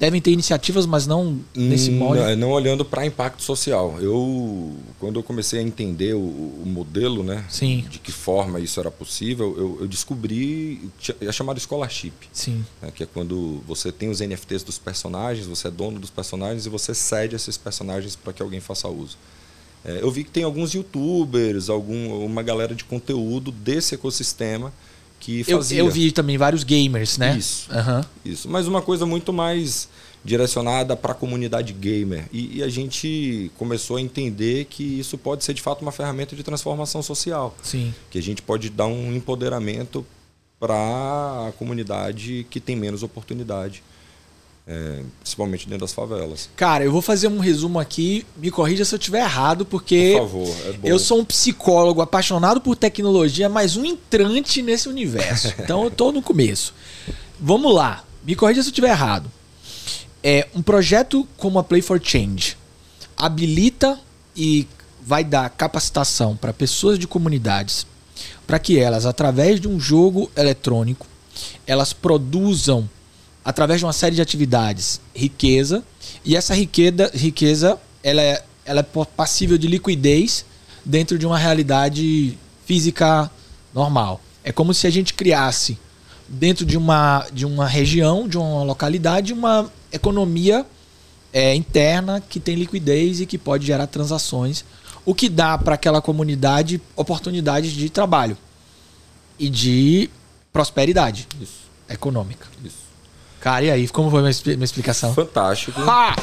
[0.00, 2.22] Devem ter iniciativas, mas não nesse Hum, molde.
[2.22, 3.98] Não, não olhando para impacto social.
[4.00, 7.44] Eu, quando eu comecei a entender o, o modelo, né?
[7.50, 7.84] Sim.
[7.90, 10.88] De que forma isso era possível, eu, eu descobri.
[11.20, 12.14] É chamado Scholarship.
[12.32, 12.64] Sim.
[12.80, 16.64] né, que é quando você tem os NFTs dos personagens, você é dono dos personagens
[16.64, 19.18] e você cede esses personagens para que alguém faça uso.
[19.84, 24.72] É, eu vi que tem alguns youtubers, algum, uma galera de conteúdo desse ecossistema
[25.20, 25.78] que Eu, fazia.
[25.78, 27.36] eu vi também vários gamers, né?
[27.36, 27.68] Isso.
[27.70, 28.04] Aham.
[28.24, 29.88] Isso, mas uma coisa muito mais
[30.24, 32.24] direcionada para a comunidade gamer.
[32.32, 36.34] E, e a gente começou a entender que isso pode ser de fato uma ferramenta
[36.34, 37.94] de transformação social, Sim.
[38.10, 40.04] que a gente pode dar um empoderamento
[40.58, 40.74] para
[41.48, 43.82] a comunidade que tem menos oportunidade,
[44.72, 46.48] é, principalmente dentro das favelas.
[46.54, 48.24] Cara, eu vou fazer um resumo aqui.
[48.36, 52.60] Me corrija se eu estiver errado, porque Por favor, é eu sou um psicólogo apaixonado
[52.60, 55.52] por tecnologia, mas um entrante nesse universo.
[55.60, 56.72] Então eu tô no começo.
[57.38, 58.04] Vamos lá.
[58.24, 59.30] Me corrija se eu estiver errado.
[60.22, 62.56] É um projeto como a Play for Change
[63.16, 63.98] habilita
[64.34, 64.66] e
[65.02, 67.86] vai dar capacitação para pessoas de comunidades
[68.46, 71.06] para que elas, através de um jogo eletrônico,
[71.66, 72.88] elas produzam
[73.50, 75.82] através de uma série de atividades riqueza
[76.24, 80.44] e essa riqueza, riqueza ela é, ela é passível de liquidez
[80.84, 83.28] dentro de uma realidade física
[83.74, 84.20] normal.
[84.44, 85.76] É como se a gente criasse
[86.28, 90.64] dentro de uma, de uma região, de uma localidade, uma economia
[91.32, 94.64] é, interna que tem liquidez e que pode gerar transações,
[95.04, 98.38] o que dá para aquela comunidade oportunidades de trabalho
[99.36, 100.08] e de
[100.52, 102.46] prosperidade Isso, econômica.
[102.64, 102.89] isso.
[103.40, 105.14] Cara, e aí, como foi a minha minha explicação?
[105.14, 105.80] Fantástico.
[105.82, 106.14] Ah!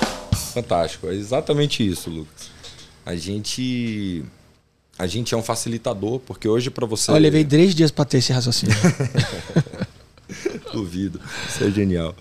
[0.53, 2.49] Fantástico, é exatamente isso, Lucas.
[3.05, 4.23] A gente
[4.99, 8.17] a gente é um facilitador, porque hoje para você Eu levei três dias para ter
[8.17, 8.75] esse raciocínio.
[10.73, 12.15] duvido, isso é genial.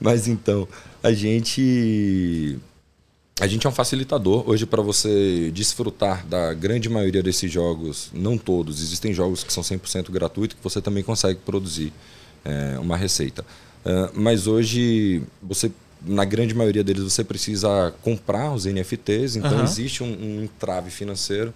[0.00, 0.66] Mas então,
[1.02, 2.58] a gente
[3.40, 8.38] a gente é um facilitador hoje para você desfrutar da grande maioria desses jogos, não
[8.38, 11.92] todos, existem jogos que são 100% gratuitos que você também consegue produzir
[12.44, 13.44] é, uma receita.
[13.84, 15.70] É, mas hoje você
[16.06, 19.64] na grande maioria deles você precisa comprar os NFTs, então Aham.
[19.64, 21.52] existe um, um entrave financeiro.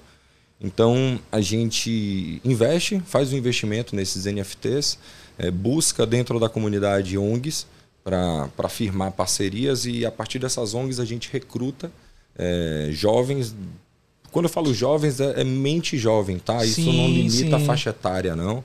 [0.60, 4.98] Então a gente investe, faz o investimento nesses NFTs,
[5.38, 7.66] eh, busca dentro da comunidade ONGs
[8.02, 11.92] para firmar parcerias e a partir dessas ONGs a gente recruta
[12.36, 13.54] eh, jovens.
[14.32, 16.64] Quando eu falo jovens, é, é mente jovem, tá?
[16.64, 17.66] Isso Sim, não limita a sim.
[17.66, 18.64] faixa etária, não.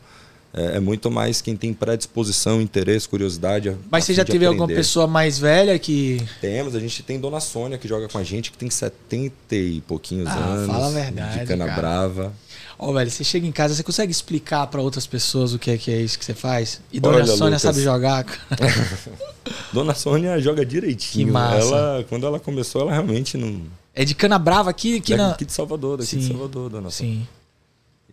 [0.56, 3.76] É, é muito mais quem tem predisposição, interesse, curiosidade.
[3.90, 6.22] Mas você já de teve alguma pessoa mais velha que.
[6.42, 9.82] Temos, a gente tem Dona Sônia que joga com a gente, que tem 70 e
[9.82, 10.68] pouquinhos Ah, anos.
[10.68, 11.82] fala a verdade, De cana cara.
[11.82, 12.34] brava.
[12.78, 15.78] Ó, velho, você chega em casa, você consegue explicar para outras pessoas o que é,
[15.78, 16.82] que é isso que você faz?
[16.92, 17.62] E Dona Olha, Sônia Lucas.
[17.62, 18.26] sabe jogar.
[19.72, 21.26] Dona Sônia joga direitinho.
[21.28, 21.58] Que massa.
[21.68, 23.62] Ela, quando ela começou, ela realmente não.
[23.94, 25.32] É de cana brava aqui, aqui na.
[25.32, 26.30] aqui de Salvador, daqui de Sim.
[26.30, 27.14] Salvador, Dona Sônia.
[27.16, 27.28] Sim.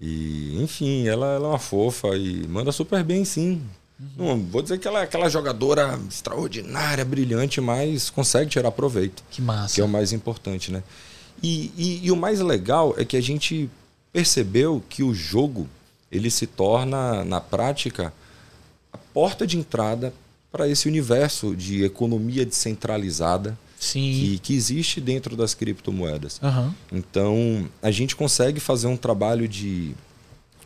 [0.01, 3.61] E, enfim, ela, ela é uma fofa e manda super bem, sim.
[4.19, 4.29] Uhum.
[4.29, 9.23] Não vou dizer que ela é aquela jogadora extraordinária, brilhante, mas consegue tirar proveito.
[9.31, 9.75] Que massa.
[9.75, 10.83] que é o mais importante, né?
[11.43, 13.69] E, e- e o mais legal é que a gente
[14.13, 15.69] percebeu que o jogo
[16.11, 18.13] ele se torna na prática
[18.93, 20.13] a porta de entrada
[20.51, 23.57] para esse universo de economia descentralizada.
[23.81, 26.39] Que, que existe dentro das criptomoedas.
[26.43, 26.75] Aham.
[26.93, 29.93] Então a gente consegue fazer um trabalho de,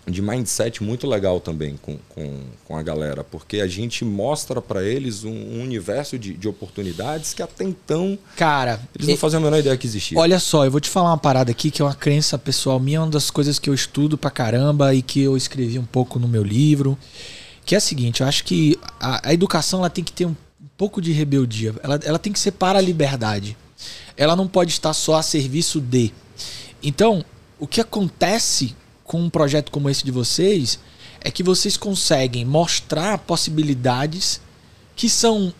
[0.07, 4.83] de mindset muito legal também com, com, com a galera, porque a gente mostra para
[4.83, 9.45] eles um, um universo de, de oportunidades que até então Cara, eles não faziam a
[9.45, 10.19] menor ideia que existia.
[10.19, 13.01] olha só, eu vou te falar uma parada aqui que é uma crença pessoal minha,
[13.01, 16.27] uma das coisas que eu estudo pra caramba e que eu escrevi um pouco no
[16.29, 16.99] meu livro.
[17.65, 20.35] Que é a seguinte, eu acho que a, a educação ela tem que ter um
[20.77, 21.75] pouco de rebeldia.
[21.83, 23.57] Ela, ela tem que ser para a liberdade.
[24.17, 26.13] Ela não pode estar só a serviço de.
[26.83, 27.25] Então,
[27.59, 30.79] o que acontece com um projeto como esse de vocês
[31.21, 34.41] é que vocês conseguem mostrar possibilidades
[34.95, 35.53] que são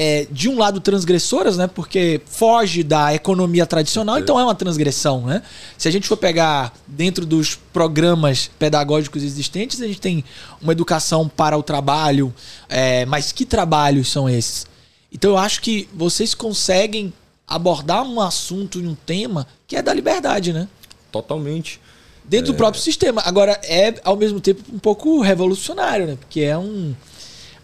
[0.00, 1.66] é, de um lado transgressoras, né?
[1.66, 5.42] Porque foge da economia tradicional, então é uma transgressão, né?
[5.76, 10.24] Se a gente for pegar dentro dos programas pedagógicos existentes, a gente tem
[10.62, 12.32] uma educação para o trabalho,
[12.68, 14.68] é, mas que trabalhos são esses?
[15.12, 17.12] Então eu acho que vocês conseguem
[17.44, 20.68] abordar um assunto e um tema que é da liberdade, né?
[21.10, 21.80] Totalmente.
[22.24, 23.20] Dentro do próprio sistema.
[23.24, 26.16] Agora, é ao mesmo tempo um pouco revolucionário, né?
[26.20, 26.94] Porque é um.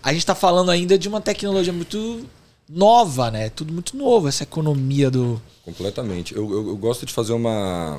[0.04, 2.26] A gente tá falando ainda de uma tecnologia muito
[2.68, 3.48] nova, né?
[3.48, 5.40] Tudo muito novo, essa economia do.
[5.64, 6.36] Completamente.
[6.36, 7.98] Eu, eu, eu gosto de fazer uma,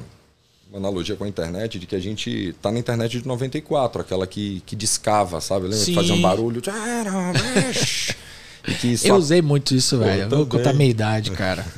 [0.70, 4.28] uma analogia com a internet, de que a gente tá na internet de 94, aquela
[4.28, 5.64] que, que discava, sabe?
[5.64, 5.80] Lembra?
[5.80, 5.93] Sim.
[5.93, 6.62] Que fazia um barulho.
[8.97, 9.08] só...
[9.08, 10.24] Eu usei muito isso, velho.
[10.24, 10.60] Eu vou também.
[10.60, 11.66] contar minha idade, cara.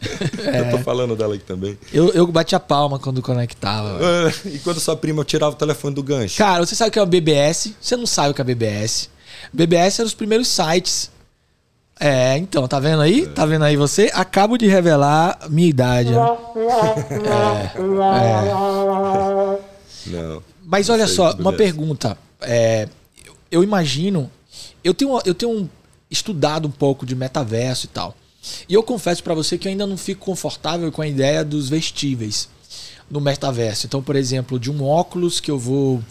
[0.00, 1.78] Eu tô falando dela aqui também.
[1.92, 3.98] Eu, eu bati a palma quando conectava.
[3.98, 4.34] velho.
[4.56, 6.38] e quando sua prima tirava o telefone do gancho?
[6.38, 7.74] Cara, você sabe o que é o BBS?
[7.78, 9.10] Você não sabe o que é BBS.
[9.52, 11.10] BBS era os primeiros sites.
[11.98, 13.26] É, então, tá vendo aí?
[13.26, 14.10] Tá vendo aí você?
[14.14, 16.10] Acabo de revelar minha idade.
[16.10, 16.16] né?
[20.06, 20.42] Não.
[20.64, 22.16] Mas olha só, uma pergunta.
[22.40, 22.88] É,
[23.50, 24.30] eu imagino.
[24.82, 25.68] Eu tenho, eu tenho
[26.10, 28.14] estudado um pouco de metaverso e tal.
[28.66, 31.68] E eu confesso para você que eu ainda não fico confortável com a ideia dos
[31.68, 32.48] vestíveis
[33.10, 33.86] no metaverso.
[33.86, 36.02] Então, por exemplo, de um óculos que eu vou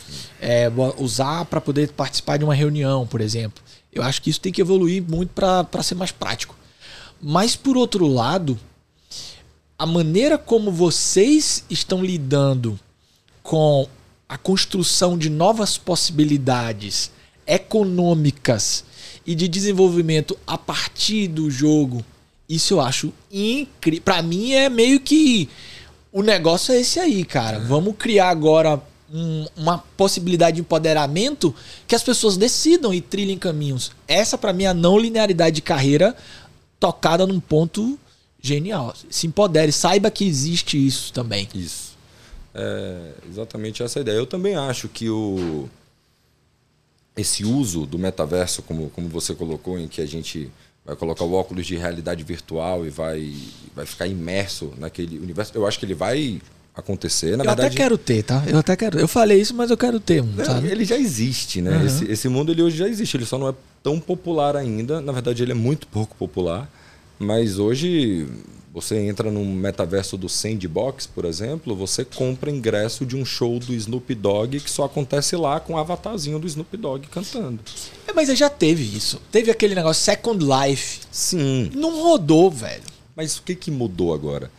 [0.41, 3.63] é, usar para poder participar de uma reunião, por exemplo.
[3.91, 6.55] Eu acho que isso tem que evoluir muito para ser mais prático.
[7.21, 8.59] Mas, por outro lado,
[9.77, 12.77] a maneira como vocês estão lidando
[13.41, 13.87] com
[14.27, 17.11] a construção de novas possibilidades
[17.47, 18.83] econômicas
[19.25, 22.05] e de desenvolvimento a partir do jogo,
[22.47, 24.03] isso eu acho incrível.
[24.03, 25.49] Para mim é meio que
[26.11, 27.57] o negócio é esse aí, cara.
[27.57, 27.59] É.
[27.59, 28.81] Vamos criar agora
[29.13, 31.53] um, uma possibilidade de empoderamento
[31.87, 33.91] que as pessoas decidam e trilhem caminhos.
[34.07, 36.15] Essa para mim é a não linearidade de carreira
[36.79, 37.99] tocada num ponto
[38.41, 38.93] genial.
[39.09, 41.47] Se empodere, saiba que existe isso também.
[41.53, 41.97] Isso.
[42.53, 44.15] É exatamente essa ideia.
[44.15, 45.69] Eu também acho que o,
[47.15, 50.49] esse uso do metaverso, como, como você colocou, em que a gente
[50.89, 53.31] vai colocar o óculos de realidade virtual e vai,
[53.75, 56.41] vai ficar imerso naquele universo, eu acho que ele vai
[56.75, 57.37] acontecer.
[57.37, 58.43] Na eu verdade, até quero ter, tá?
[58.47, 58.99] Eu até quero.
[58.99, 60.67] Eu falei isso, mas eu quero ter um, sabe?
[60.67, 61.77] Ele já existe, né?
[61.77, 61.85] Uhum.
[61.85, 63.17] Esse, esse mundo ele hoje já existe.
[63.17, 64.99] Ele só não é tão popular ainda.
[64.99, 66.69] Na verdade, ele é muito pouco popular.
[67.19, 68.27] Mas hoje
[68.71, 73.73] você entra num metaverso do Sandbox, por exemplo, você compra ingresso de um show do
[73.73, 77.59] Snoop Dogg que só acontece lá com o avatarzinho do Snoop Dogg cantando.
[78.07, 79.19] É, mas já teve isso.
[79.31, 81.01] Teve aquele negócio Second Life.
[81.11, 81.71] Sim.
[81.73, 82.83] Não rodou, velho.
[83.15, 84.51] Mas o que, que mudou agora?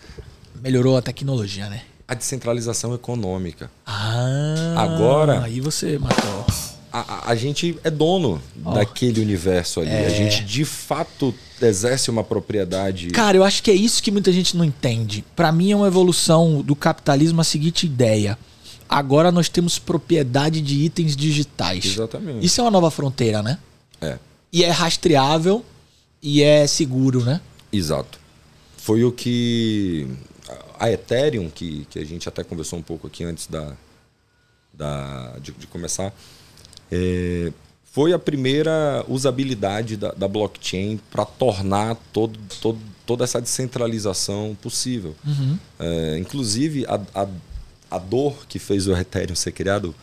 [0.60, 1.82] Melhorou a tecnologia, né?
[2.06, 3.70] A descentralização econômica.
[3.86, 4.74] Ah.
[4.76, 5.44] Agora.
[5.44, 6.44] Aí você matou
[6.92, 8.72] a, a, gente é dono oh.
[8.72, 9.90] daquele universo ali.
[9.90, 10.06] É.
[10.06, 13.08] A gente de fato exerce uma propriedade.
[13.08, 15.24] Cara, eu acho que é isso que muita gente não entende.
[15.36, 18.38] Para mim é uma evolução do capitalismo a seguinte ideia.
[18.88, 21.84] Agora nós temos propriedade de itens digitais.
[21.84, 22.44] Exatamente.
[22.44, 23.58] Isso é uma nova fronteira, né?
[24.00, 24.18] É.
[24.52, 25.64] E é rastreável
[26.22, 27.40] e é seguro, né?
[27.72, 28.18] Exato.
[28.76, 30.08] Foi o que
[30.78, 33.76] a Ethereum, que, que a gente até conversou um pouco aqui antes da,
[34.72, 36.12] da, de, de começar,
[36.90, 37.52] é,
[37.92, 45.14] foi a primeira usabilidade da, da blockchain para tornar todo, todo, toda essa descentralização possível.
[45.26, 45.58] Uhum.
[45.78, 47.28] É, inclusive, a, a,
[47.90, 49.94] a, dor que fez o Ethereum ser criado.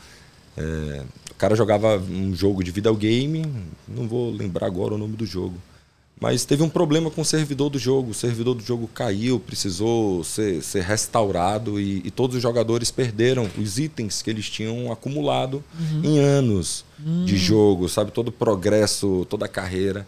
[0.58, 3.46] É, o cara jogava um jogo de videogame,
[3.88, 5.56] não vou lembrar agora o nome do jogo.
[6.20, 8.10] Mas teve um problema com o servidor do jogo.
[8.12, 13.48] O servidor do jogo caiu, precisou ser, ser restaurado e, e todos os jogadores perderam
[13.58, 16.02] os itens que eles tinham acumulado uhum.
[16.04, 17.24] em anos uhum.
[17.24, 18.12] de jogo, sabe?
[18.12, 20.08] Todo o progresso, toda a carreira.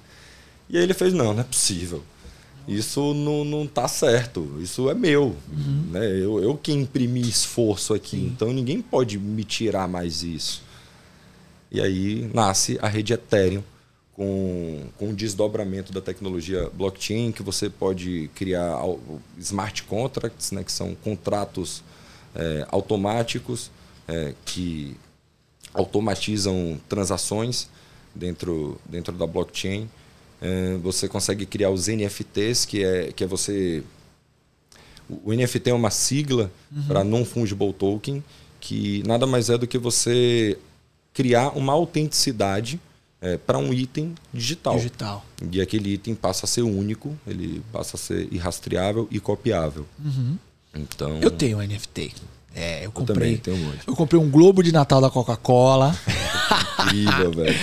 [0.67, 2.03] E aí ele fez: não, não é possível.
[2.67, 4.57] Isso não, não tá certo.
[4.59, 5.35] Isso é meu.
[5.51, 5.89] Uhum.
[5.91, 6.05] Né?
[6.07, 8.17] Eu, eu que imprimi esforço aqui.
[8.17, 8.25] Sim.
[8.25, 10.63] Então ninguém pode me tirar mais isso.
[11.71, 13.61] E aí nasce a rede Ethereum
[14.19, 18.77] com, com o desdobramento da tecnologia blockchain, que você pode criar
[19.37, 21.81] smart contracts, né, que são contratos
[22.35, 23.71] é, automáticos
[24.09, 24.97] é, que
[25.73, 27.69] automatizam transações
[28.13, 29.89] dentro, dentro da blockchain.
[30.41, 33.81] É, você consegue criar os NFTs, que é, que é você.
[35.23, 36.83] O NFT é uma sigla uhum.
[36.87, 38.21] para Non-Fungible Token,
[38.59, 40.57] que nada mais é do que você
[41.13, 42.81] criar uma autenticidade
[43.21, 44.75] é, para um item digital.
[44.75, 45.25] Digital.
[45.51, 49.85] E aquele item passa a ser único, ele passa a ser irrastreável e copiável.
[50.03, 50.37] Uhum.
[50.75, 51.19] Então.
[51.21, 52.13] Eu tenho um NFT.
[52.55, 53.13] É, eu comprei.
[53.13, 53.87] Eu também tenho um monte.
[53.87, 55.95] Eu comprei um globo de Natal da Coca-Cola.
[56.83, 57.59] Incrível, velho.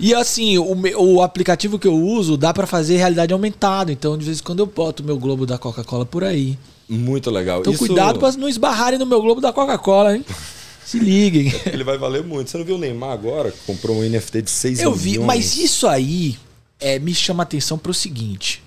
[0.00, 3.90] E assim, o, o aplicativo que eu uso dá para fazer realidade aumentada.
[3.90, 6.58] Então, de vez em quando eu boto o meu globo da Coca-Cola por aí.
[6.88, 7.60] Muito legal.
[7.60, 7.86] Então, Isso...
[7.86, 10.24] cuidado para não esbarrarem no meu globo da Coca-Cola, hein?
[10.88, 11.52] Se liguem.
[11.70, 12.50] Ele vai valer muito.
[12.50, 13.52] Você não viu o Neymar agora?
[13.66, 15.02] Comprou um NFT de 6 Eu milhões.
[15.02, 16.38] vi, mas isso aí
[16.80, 18.62] é, me chama atenção para o seguinte.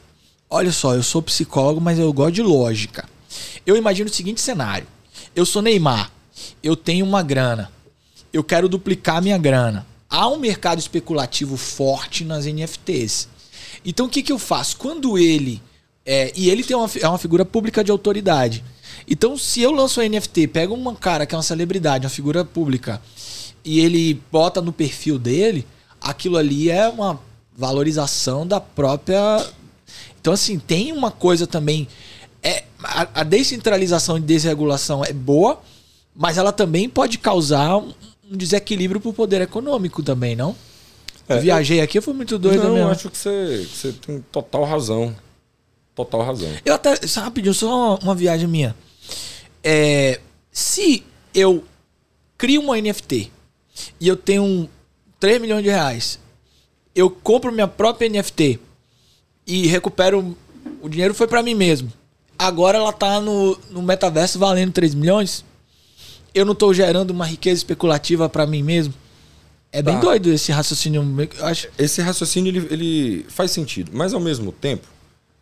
[0.47, 3.09] Olha só, eu sou psicólogo, mas eu gosto de lógica.
[3.65, 4.85] Eu imagino o seguinte cenário.
[5.35, 6.11] Eu sou Neymar.
[6.61, 7.71] Eu tenho uma grana.
[8.31, 9.87] Eu quero duplicar minha grana.
[10.07, 13.29] Há um mercado especulativo forte nas NFTs.
[13.83, 14.77] Então o que, que eu faço?
[14.77, 15.59] Quando ele.
[16.05, 18.63] É, e ele tem uma, é uma figura pública de autoridade.
[19.07, 22.45] Então, se eu lanço um NFT, pego um cara que é uma celebridade, uma figura
[22.45, 23.01] pública,
[23.63, 25.65] e ele bota no perfil dele,
[25.99, 27.19] aquilo ali é uma
[27.55, 29.45] valorização da própria.
[30.19, 31.87] Então, assim, tem uma coisa também.
[32.43, 35.61] É, a, a descentralização e desregulação é boa,
[36.15, 37.93] mas ela também pode causar um,
[38.31, 40.55] um desequilíbrio para o poder econômico também, não?
[41.29, 42.89] É, eu viajei aqui, eu fui muito doido não, mesmo.
[42.89, 45.15] acho que você, que você tem total razão.
[45.93, 46.49] Total razão.
[46.65, 48.75] Eu até, só rapidinho, só uma, uma viagem minha.
[49.63, 50.19] É,
[50.51, 51.63] se eu
[52.37, 53.31] crio uma NFT
[53.99, 54.69] e eu tenho
[55.19, 56.19] 3 milhões de reais,
[56.95, 58.59] eu compro minha própria NFT
[59.45, 60.35] e recupero.
[60.81, 61.91] O dinheiro foi para mim mesmo.
[62.37, 65.45] Agora ela tá no, no metaverso valendo 3 milhões.
[66.33, 68.93] Eu não tô gerando uma riqueza especulativa para mim mesmo.
[69.71, 70.01] É bem Tá.
[70.01, 71.03] doido esse raciocínio.
[71.41, 71.67] Acho.
[71.77, 74.87] Esse raciocínio ele, ele faz sentido, mas ao mesmo tempo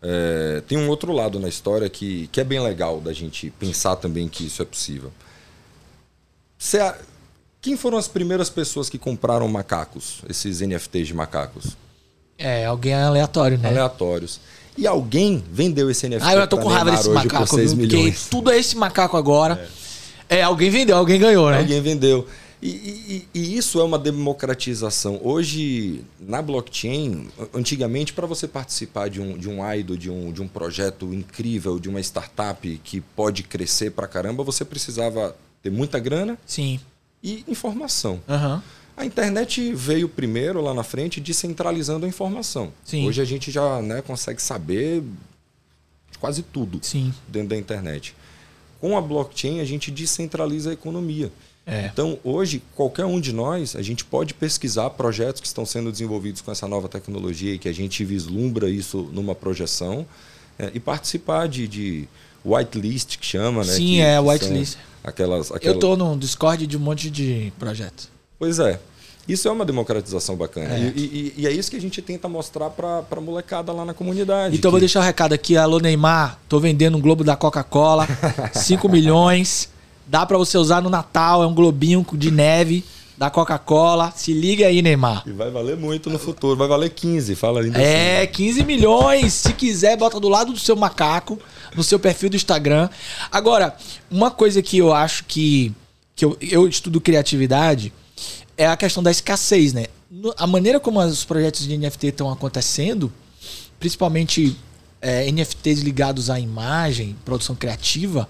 [0.02, 3.96] é, tem um outro lado na história que, que é bem legal da gente pensar
[3.98, 5.12] também que isso é possível.
[6.58, 6.80] Cê
[7.62, 11.76] quem foram as primeiras pessoas que compraram macacos, esses NFTs de macacos?
[12.38, 13.68] É, alguém aleatório, né?
[13.68, 14.40] Aleatórios.
[14.78, 17.90] E alguém vendeu esse NFT Ah, eu tô com raiva desse macaco, por 6 viu?
[17.90, 19.70] Porque tudo é esse macaco agora.
[20.30, 20.42] É.
[20.42, 21.58] alguém vendeu, alguém ganhou, né?
[21.58, 22.26] Alguém vendeu.
[22.62, 22.68] E,
[23.34, 25.20] e- e isso é uma democratização.
[25.24, 30.42] Hoje, na blockchain, antigamente, para você participar de um, de um idol, de um, de
[30.42, 36.00] um projeto incrível, de uma startup que pode crescer pra caramba, você precisava ter muita
[36.00, 36.80] grana Sim.
[37.24, 38.20] e informação.
[38.28, 38.62] Aham.
[38.98, 42.74] A internet veio primeiro lá na frente, descentralizando a informação.
[42.84, 43.08] Sim.
[43.08, 45.02] Hoje a gente já né, consegue saber
[46.20, 47.14] quase tudo Sim.
[47.26, 48.14] dentro da internet.
[48.82, 51.32] Com a blockchain, a gente descentraliza a economia.
[51.72, 51.86] É.
[51.94, 56.42] Então, hoje, qualquer um de nós, a gente pode pesquisar projetos que estão sendo desenvolvidos
[56.42, 60.06] com essa nova tecnologia e que a gente vislumbra isso numa projeção
[60.58, 62.08] é, e participar de, de
[62.44, 63.74] whitelist, que chama, né?
[63.74, 64.74] Sim, que- é, que whitelist.
[64.74, 65.80] são Aquelas, Eu aquelas...
[65.80, 68.10] tô no Discord de um monte de projetos.
[68.38, 68.80] Pois é.
[69.28, 70.74] Isso é uma democratização bacana.
[70.76, 70.92] É.
[70.96, 73.94] E, e- e é isso que a gente tenta mostrar para a molecada lá na
[73.94, 74.58] comunidade.
[74.58, 75.56] Então eu vou que- deixar o recado aqui.
[75.56, 76.40] Alô, Neymar.
[76.50, 78.08] Tô vendendo um globo da Coca-Cola.
[78.56, 79.70] 5 milhões.
[80.10, 81.44] Dá pra você usar no Natal.
[81.44, 82.84] É um globinho de neve
[83.16, 84.12] da Coca-Cola.
[84.16, 85.24] Se liga aí, Neymar.
[85.28, 86.56] E vai valer muito no futuro.
[86.56, 89.34] Vai valer 15, fala ainda É, 15 milhões.
[89.34, 91.38] Se quiser, bota do lado do seu macaco,
[91.76, 92.90] no seu perfil do Instagram.
[93.32, 93.76] Agora,
[94.10, 95.72] uma coisa que eu acho que,
[96.16, 97.94] que eu, eu estudo criatividade
[98.58, 99.86] é a questão da escassez, né?
[100.38, 103.14] A maneira como os projetos de NFT estão acontecendo,
[103.80, 104.58] principalmente
[105.00, 108.28] é, NFTs ligados à imagem, produção criativa,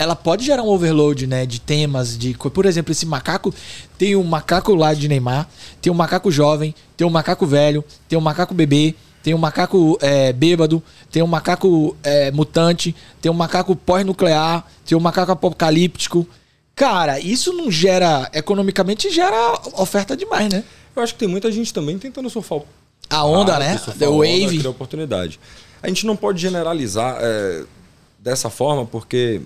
[0.00, 3.52] ela pode gerar um overload, né, de temas, de, por exemplo, esse macaco
[3.98, 5.46] tem um macaco lá de Neymar,
[5.82, 9.98] tem um macaco jovem, tem um macaco velho, tem um macaco bebê, tem um macaco
[10.00, 16.26] é, bêbado, tem um macaco é, mutante, tem um macaco pós-nuclear, tem um macaco apocalíptico.
[16.74, 20.64] Cara, isso não gera, economicamente gera oferta demais, né?
[20.96, 22.66] Eu acho que tem muita gente também tentando surfar o
[23.10, 23.78] A onda, Ah, né?
[23.98, 24.56] The a onda, wave.
[24.60, 25.38] criar oportunidade.
[25.82, 27.64] A gente não pode generalizar é,
[28.18, 29.42] dessa forma, porque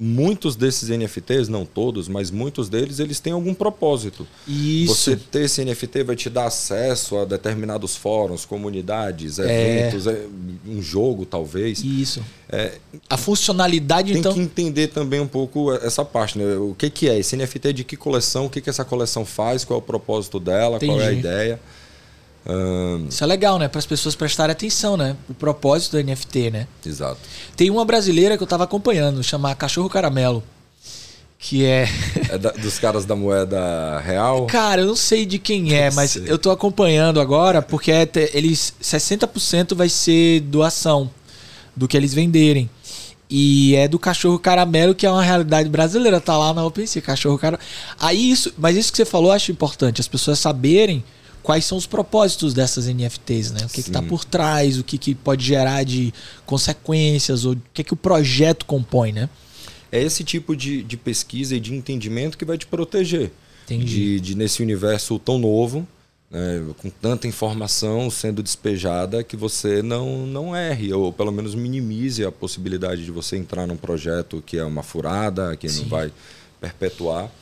[0.00, 4.24] muitos desses NFTs, não todos, mas muitos deles, eles têm algum propósito.
[4.46, 4.94] Isso.
[4.94, 9.80] Você ter esse NFT vai te dar acesso a determinados fóruns, comunidades, É.
[9.88, 10.24] eventos, é,
[10.66, 11.82] um jogo talvez.
[11.82, 12.22] Isso.
[12.48, 12.78] É,
[13.10, 14.32] A funcionalidade, tem então.
[14.32, 16.56] que entender também um pouco essa parte, né?
[16.56, 19.64] O que, que é esse NFT, de que coleção, o que, que essa coleção faz,
[19.64, 21.20] qual é o propósito dela, qual é a Entendi.
[21.26, 21.60] ideia.
[22.48, 23.68] Ahn, Isso é legal, né?
[23.68, 25.14] Para as pessoas prestarem atenção, né?
[25.28, 26.66] O propósito do NFT, né?
[26.84, 27.18] exato.
[27.56, 30.42] Tem uma brasileira que eu tava acompanhando, chamada Cachorro Caramelo.
[31.38, 31.86] Que é.
[32.30, 34.46] É da- dos caras da moeda real?
[34.46, 36.24] Cara, eu não sei de quem é, Não mas sei.
[36.26, 41.08] eu tô acompanhando agora porque é eles 60% vai ser doação
[41.76, 42.68] do que eles venderem.
[43.30, 47.38] E é do cachorro caramelo, que é uma realidade brasileira, tá lá na OpenSea, cachorro
[47.38, 47.62] caramelo.
[48.00, 51.04] Aí isso, mas isso que você falou eu acho importante, as pessoas saberem
[51.48, 53.64] quais são os propósitos dessas NFTs, né?
[53.64, 54.06] O que, tá Sim.
[54.06, 56.12] por trás, o que, que pode gerar de
[56.44, 59.30] consequências, ou o que, que o projeto compõe, né?
[59.90, 63.32] É esse tipo de, de pesquisa e de entendimento que vai te proteger.
[63.64, 63.86] Entendi.
[63.86, 65.88] De, de nesse universo tão novo,
[66.30, 72.26] né, com tanta informação sendo despejada, que você não, não erre, ou pelo menos minimize
[72.26, 75.84] a possibilidade de você entrar num projeto que é uma furada, que Sim.
[75.84, 76.12] não vai
[76.60, 77.32] perpetuar.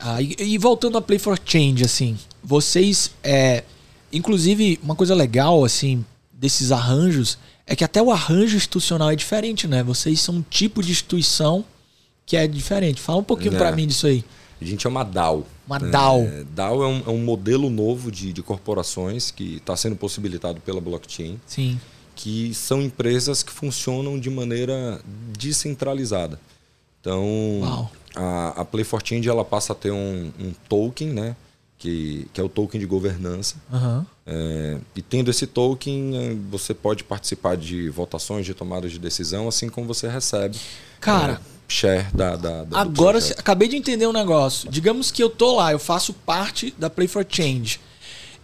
[0.00, 3.64] Ah, e, e voltando a Play for Change, assim, vocês, é,
[4.12, 9.68] inclusive, uma coisa legal, assim, desses arranjos, é que até o arranjo institucional é diferente,
[9.68, 9.82] né?
[9.82, 11.64] Vocês são um tipo de instituição
[12.26, 13.00] que é diferente.
[13.00, 13.58] Fala um pouquinho É.
[13.58, 14.24] pra mim disso aí.
[14.60, 15.46] A gente é uma DAO.
[15.66, 15.90] Uma né?
[15.90, 16.20] DAO.
[16.22, 20.60] É, DAO é um, é um modelo novo de, de corporações que está sendo possibilitado
[20.60, 21.40] pela blockchain.
[21.46, 21.78] Sim.
[22.16, 25.00] que são empresas que funcionam de maneira
[25.38, 26.38] descentralizada.
[27.00, 27.24] Então,
[27.62, 27.92] Uau.
[28.14, 31.36] A, a Play for Change ela passa a ter um, um token, né?
[31.78, 33.56] Que, que é o token de governança.
[33.72, 34.06] Aham.
[34.26, 39.48] É, e tendo esse token, é, você pode participar de votações de tomadas de decisão,
[39.48, 40.58] assim como você recebe
[41.00, 44.70] Cara, é, share da, da, da- Agora, acabei de entender um negócio.
[44.70, 47.80] Digamos que eu tô lá, eu faço parte da Play for Change.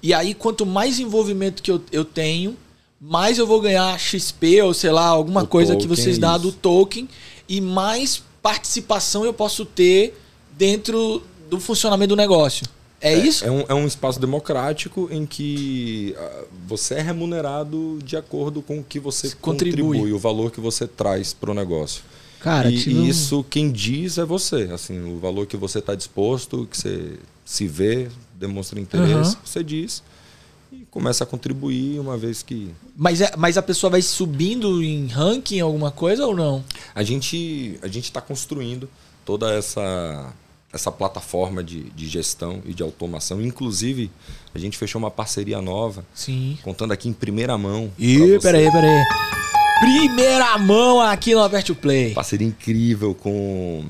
[0.02, 2.56] E aí, quanto mais envolvimento que eu, eu tenho,
[2.98, 6.52] mais eu vou ganhar XP ou sei lá, alguma O coisa que vocês dão do
[6.52, 7.06] token.
[7.48, 10.16] E mais participação eu posso ter
[10.56, 11.20] dentro
[11.50, 12.64] do funcionamento do negócio.
[13.00, 13.44] É, é isso?
[13.44, 18.78] É um, é um espaço democrático em que uh, você é remunerado de acordo com
[18.78, 22.04] o que você contribui, contribui o valor que você traz para o negócio.
[22.38, 24.68] Cara, e, e isso quem diz é você.
[24.72, 29.40] Assim, o valor que você está disposto, que você se vê, demonstra interesse, uhum.
[29.44, 30.04] você diz
[30.96, 32.74] começa a contribuir uma vez que.
[32.96, 36.64] Mas, é, mas a pessoa vai subindo em ranking alguma coisa ou não?
[36.94, 38.88] A gente a gente está construindo
[39.22, 40.32] toda essa
[40.72, 43.42] essa plataforma de, de gestão e de automação.
[43.42, 44.10] Inclusive,
[44.54, 46.02] a gente fechou uma parceria nova.
[46.14, 46.56] Sim.
[46.62, 47.92] Contando aqui em primeira mão.
[47.98, 49.04] Ih, peraí, peraí.
[49.80, 52.14] Primeira mão aqui no Aperte o Play.
[52.14, 53.84] Parceria incrível com,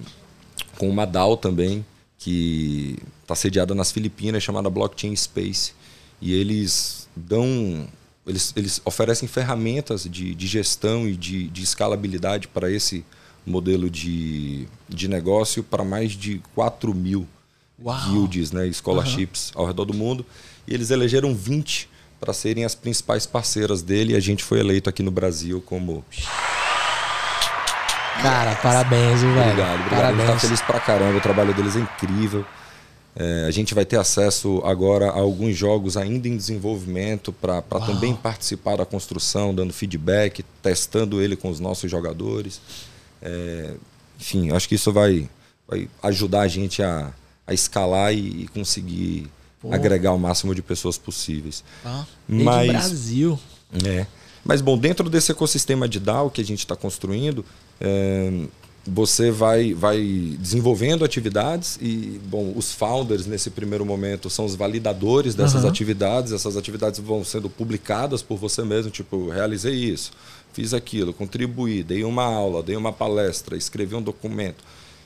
[0.77, 1.87] com uma DAO também,
[2.19, 5.73] que está sediada nas Filipinas, chamada Blockchain Space.
[6.21, 7.87] E eles dão.
[8.27, 13.05] Eles, eles oferecem ferramentas de, de gestão e de, de escalabilidade para esse
[13.47, 17.27] modelo de, de negócio para mais de 4 mil
[17.79, 19.61] guilds, né, scholarships uhum.
[19.61, 20.27] ao redor do mundo.
[20.67, 21.89] E eles elegeram 20
[22.19, 26.05] para serem as principais parceiras dele e a gente foi eleito aqui no Brasil como.
[28.21, 29.41] Cara, parabéns, velho.
[29.41, 29.91] Obrigado, obrigado.
[29.91, 30.21] Parabéns.
[30.21, 32.45] A gente tá feliz pra caramba, o trabalho deles é incrível.
[33.19, 38.15] É, a gente vai ter acesso agora a alguns jogos ainda em desenvolvimento para também
[38.15, 42.61] participar da construção, dando feedback, testando ele com os nossos jogadores.
[43.23, 43.73] É,
[44.21, 45.31] enfim, acho que isso vai,
[45.67, 47.11] vai ajudar a gente a,
[47.47, 49.31] a escalar e, e conseguir
[49.63, 49.73] Pô.
[49.73, 51.65] agregar o máximo de pessoas possíveis.
[51.83, 53.39] Ah, Mas, Brasil.
[53.83, 54.07] É.
[54.45, 57.45] Mas, bom, dentro desse ecossistema de DAO que a gente está construindo,
[57.81, 58.45] é,
[58.87, 65.35] você vai, vai desenvolvendo atividades e, bom, os founders nesse primeiro momento são os validadores
[65.35, 65.69] dessas uhum.
[65.69, 66.33] atividades.
[66.33, 70.13] Essas atividades vão sendo publicadas por você mesmo, tipo, realizei isso,
[70.53, 74.63] fiz aquilo, contribuí, dei uma aula, dei uma palestra, escrevi um documento.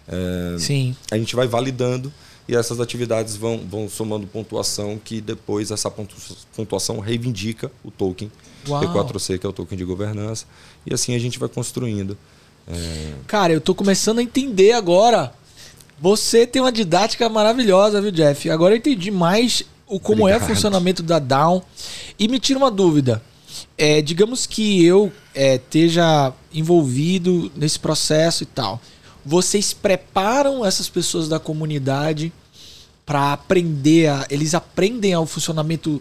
[0.06, 0.94] É, Sim.
[1.10, 2.12] A gente vai validando
[2.46, 5.90] e essas atividades vão, vão somando pontuação que depois essa
[6.54, 8.30] pontuação reivindica o token
[8.68, 8.82] Uau.
[8.82, 10.44] P4C, que é o token de governança.
[10.84, 12.18] E assim a gente vai construindo.
[12.72, 13.12] É...
[13.26, 15.32] Cara, eu tô começando a entender agora.
[16.00, 18.48] Você tem uma didática maravilhosa, viu, Jeff?
[18.48, 20.42] Agora eu entendi mais o como Obrigado.
[20.42, 21.62] é o funcionamento da Down.
[22.18, 23.22] E me tira uma dúvida.
[23.76, 28.80] É, digamos que eu é, esteja envolvido nesse processo e tal.
[29.24, 32.32] Vocês preparam essas pessoas da comunidade
[33.04, 36.00] para aprender, a, eles aprendem ao funcionamento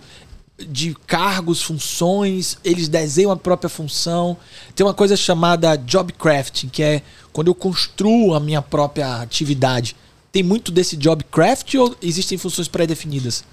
[0.68, 4.38] de cargos, funções, eles desenham a própria função.
[4.76, 7.02] Tem uma coisa chamada job crafting, que é
[7.32, 9.96] quando eu construo a minha própria atividade.
[10.32, 13.44] Tem muito desse job craft ou existem funções pré-definidas?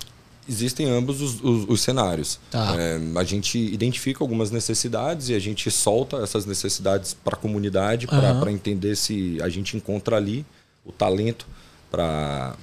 [0.48, 2.38] Existem ambos os, os, os cenários.
[2.50, 2.76] Tá.
[2.78, 8.06] É, a gente identifica algumas necessidades e a gente solta essas necessidades para a comunidade
[8.06, 8.40] uhum.
[8.40, 10.46] para entender se a gente encontra ali
[10.84, 11.46] o talento
[11.90, 12.54] para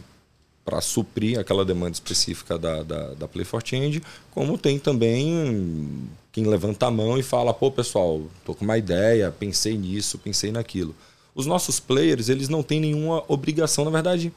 [0.66, 4.02] para suprir aquela demanda específica da, da, da Play for Change,
[4.32, 9.32] como tem também quem levanta a mão e fala, pô pessoal, tô com uma ideia,
[9.32, 10.96] pensei nisso, pensei naquilo.
[11.36, 14.32] Os nossos players, eles não têm nenhuma obrigação, na verdade,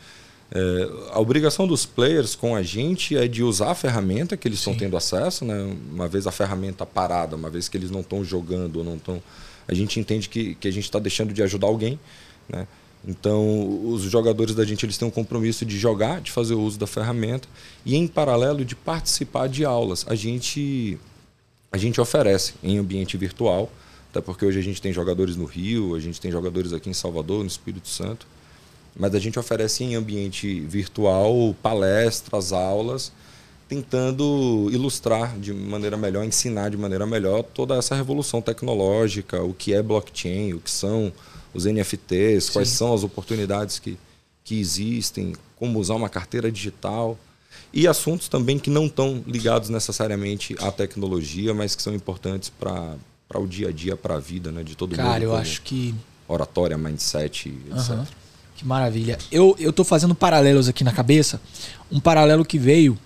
[0.51, 4.59] é, a obrigação dos players com a gente é de usar a ferramenta que eles
[4.59, 5.77] estão tendo acesso, né?
[5.93, 9.23] uma vez a ferramenta parada, uma vez que eles não estão jogando ou não estão...
[9.69, 11.99] A gente entende que, que a gente está deixando de ajudar alguém,
[12.49, 12.69] né?
[13.07, 16.77] Então, os jogadores da gente eles têm um compromisso de jogar, de fazer o uso
[16.77, 17.49] da ferramenta
[17.85, 20.05] e, em paralelo, de participar de aulas.
[20.09, 20.99] A gente,
[21.71, 23.71] a gente oferece em ambiente virtual,
[24.11, 26.95] até porque hoje a gente tem jogadores no Rio, a gente tem jogadores aqui em
[26.95, 28.27] Salvador, no Espírito Santo,
[28.99, 33.13] mas a gente oferece em ambiente virtual palestras, aulas,
[33.69, 39.73] tentando ilustrar de maneira melhor, ensinar de maneira melhor toda essa revolução tecnológica, o que
[39.75, 41.13] é blockchain, o que são
[41.57, 42.53] os NFTs, Sim.
[42.53, 43.99] quais são as oportunidades que,
[44.45, 47.19] que existem, como usar uma carteira digital.
[47.73, 52.97] E assuntos também que não estão ligados necessariamente à tecnologia, mas que são importantes para
[53.35, 55.13] o dia a dia, para a vida né, de todo Cara, mundo.
[55.13, 55.95] Cara, eu acho que.
[56.29, 57.91] Oratória, mindset, etc.
[57.91, 58.07] Uhum.
[58.57, 59.19] Que maravilha.
[59.31, 61.41] Eu, eu tô fazendo paralelos aqui na cabeça.
[61.93, 62.99] Um paralelo que veio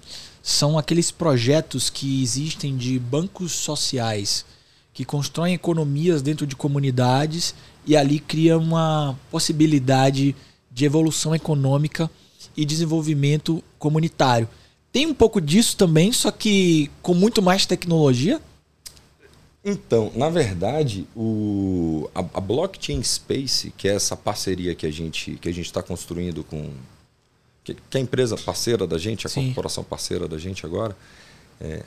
[0.42, 4.44] são aqueles projetos que existem de bancos sociais
[4.92, 7.54] que constroem economias dentro de comunidades
[7.86, 10.34] e ali cria uma possibilidade
[10.70, 12.10] de evolução econômica
[12.56, 14.48] e desenvolvimento comunitário.
[14.92, 18.40] Tem um pouco disso também, só que com muito mais tecnologia?
[19.64, 25.36] Então, na verdade, o, a, a Blockchain Space, que é essa parceria que a gente
[25.36, 26.70] que a gente está construindo com
[27.62, 29.46] que, que, é a empresa parceira da gente, a Sim.
[29.46, 30.96] corporação parceira da gente agora,
[31.60, 31.84] é,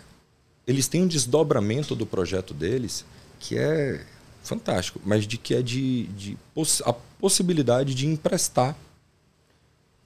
[0.67, 3.03] eles têm um desdobramento do projeto deles
[3.39, 4.05] que é
[4.43, 6.37] fantástico, mas de que é de, de
[6.85, 8.75] a possibilidade de emprestar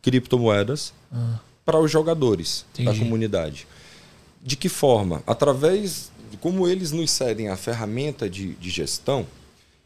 [0.01, 2.99] criptomoedas Ah, para os jogadores da Entendi.
[2.99, 3.67] comunidade.
[4.43, 5.21] De que forma?
[5.27, 9.25] Através de como eles nos cedem a ferramenta de, de gestão,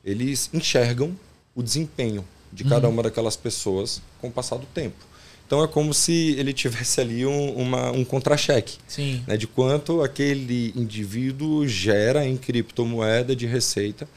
[0.04, 1.16] eles enxergam
[1.56, 2.94] o desempenho de cada Uhum.
[2.96, 4.98] uma daquelas pessoas com o passar do tempo.
[5.48, 8.78] Então é como se ele tivesse ali um, uma- um contra-cheque
[9.28, 14.08] né, de quanto aquele indivíduo gera em criptomoeda de receita.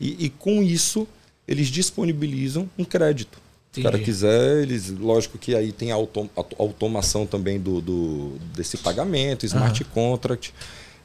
[0.00, 1.06] E, e com isso,
[1.46, 3.38] eles disponibilizam um crédito.
[3.72, 6.28] Se o cara quiser, eles, lógico que aí tem a autom-
[6.58, 10.54] automação também do, do- desse pagamento, smart contract.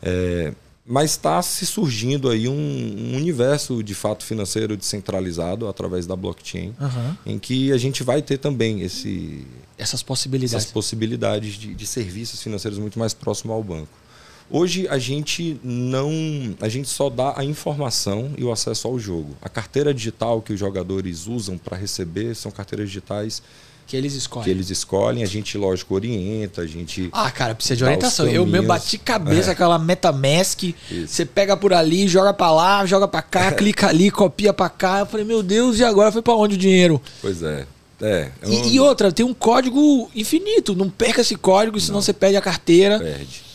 [0.04, 0.54] É,
[0.86, 6.74] mas está se surgindo aí um, um universo de fato financeiro descentralizado através da blockchain,
[6.80, 7.18] Aham.
[7.26, 9.46] em que a gente vai ter também esse,
[9.78, 10.54] Essas possibilidades.
[10.56, 13.90] essas possibilidades de, de serviços financeiros muito mais próximo ao banco.
[14.52, 16.12] Hoje a gente não,
[16.60, 19.36] a gente só dá a informação e o acesso ao jogo.
[19.42, 23.44] A carteira digital que os jogadores usam para receber são carteiras digitais
[23.86, 24.44] Que eles escolhem.
[24.46, 25.22] que eles escolhem.
[25.24, 28.28] A gente, lógico, orienta, a gente Ah, cara, precisa de orientação.
[28.28, 30.64] Eu mesmo bati cabeça aquela MetaMask.
[30.64, 30.76] Isso.
[31.08, 35.00] Você pega por ali, joga pra lá, joga pra cá, clica ali, copia pra cá.
[35.02, 37.00] Eu falei, meu Deus, e agora foi pra onde o dinheiro?
[37.22, 37.68] Pois é.
[38.02, 40.74] É, é E, e outra, tem um código infinito.
[40.74, 42.98] Não perca esse código, senão você perde a carteira.
[42.98, 43.49] perde.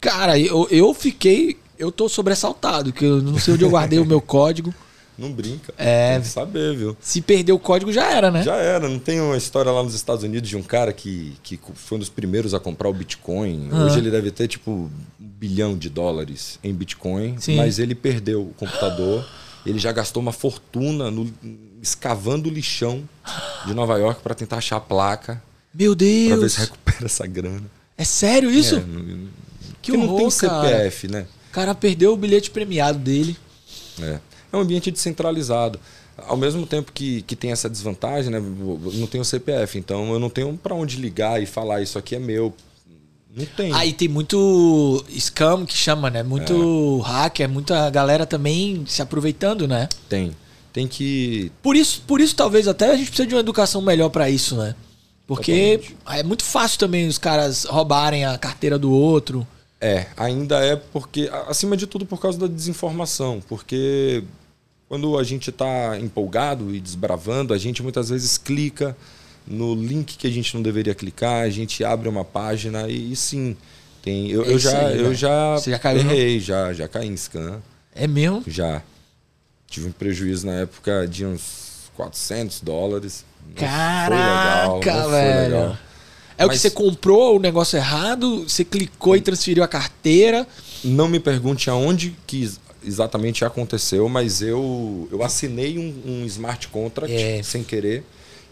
[0.00, 1.58] Cara, eu, eu fiquei.
[1.78, 4.74] Eu tô sobressaltado, que eu não sei onde eu guardei o meu código.
[5.16, 5.74] Não brinca.
[5.76, 6.12] É.
[6.14, 6.96] Tem que saber, viu?
[7.00, 8.42] Se perder o código, já era, né?
[8.44, 11.58] Já era, não tem uma história lá nos Estados Unidos de um cara que, que
[11.74, 13.68] foi um dos primeiros a comprar o Bitcoin.
[13.72, 17.56] Hoje ele deve ter tipo um bilhão de dólares em Bitcoin, Sim.
[17.56, 19.28] mas ele perdeu o computador.
[19.66, 21.32] Ele já gastou uma fortuna no-
[21.82, 23.02] escavando o lixão
[23.66, 25.42] de Nova York para tentar achar a placa,
[25.74, 26.52] Meu para ver Deus.
[26.52, 27.64] se recupera essa grana.
[27.96, 28.76] É sério isso?
[28.76, 29.28] É, não-
[29.92, 30.68] que porque não tem horror, cara.
[30.68, 31.26] CPF, né?
[31.50, 33.36] O cara perdeu o bilhete premiado dele.
[34.00, 34.18] É.
[34.52, 35.80] é um ambiente descentralizado.
[36.16, 38.40] Ao mesmo tempo que, que tem essa desvantagem, né?
[38.40, 42.16] Não tem o CPF, então eu não tenho para onde ligar e falar isso aqui
[42.16, 42.52] é meu.
[43.34, 43.72] Não tem.
[43.72, 46.22] Aí tem muito scam que chama, né?
[46.22, 49.88] Muito hacker, muita galera também se aproveitando, né?
[50.08, 50.34] Tem.
[50.72, 51.52] Tem que.
[51.62, 54.56] Por isso, por isso talvez até a gente precisa de uma educação melhor pra isso,
[54.56, 54.74] né?
[55.26, 56.20] Porque Totalmente.
[56.20, 59.46] é muito fácil também os caras roubarem a carteira do outro.
[59.80, 61.30] É, ainda é porque.
[61.46, 63.40] Acima de tudo por causa da desinformação.
[63.48, 64.24] Porque
[64.88, 68.96] quando a gente está empolgado e desbravando, a gente muitas vezes clica
[69.46, 73.16] no link que a gente não deveria clicar, a gente abre uma página e, e
[73.16, 73.56] sim.
[74.02, 75.14] Tem, eu, É eu já, aí, eu velho.
[75.14, 77.60] já, Você já caiu no- errei, já, já caí em scam.
[77.94, 78.42] É mesmo?
[78.46, 78.82] Já.
[79.66, 83.24] Tive um prejuízo na época de uns 400 dólares.
[83.46, 85.54] Não foi Caraca, legal, não foi velho.
[85.56, 85.78] legal.
[86.38, 90.46] É o que Mas- você comprou o negócio errado, você clicou e transferiu a carteira.
[90.84, 96.68] Não me pergunte aonde que ex- exatamente aconteceu, mas eu, eu assinei um, um smart
[96.68, 97.42] contract É.
[97.42, 98.04] sem querer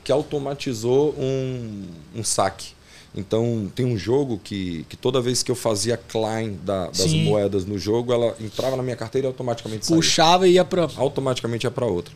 [0.02, 1.84] que automatizou um,
[2.14, 2.74] um saque.
[3.14, 7.24] Então tem um jogo que, que toda vez que eu fazia climb da- das Sim.
[7.24, 9.96] moedas no jogo, ela entrava na minha carteira e automaticamente saía.
[9.96, 10.88] Puxava e ia pra.
[10.96, 12.12] automaticamente é para outra.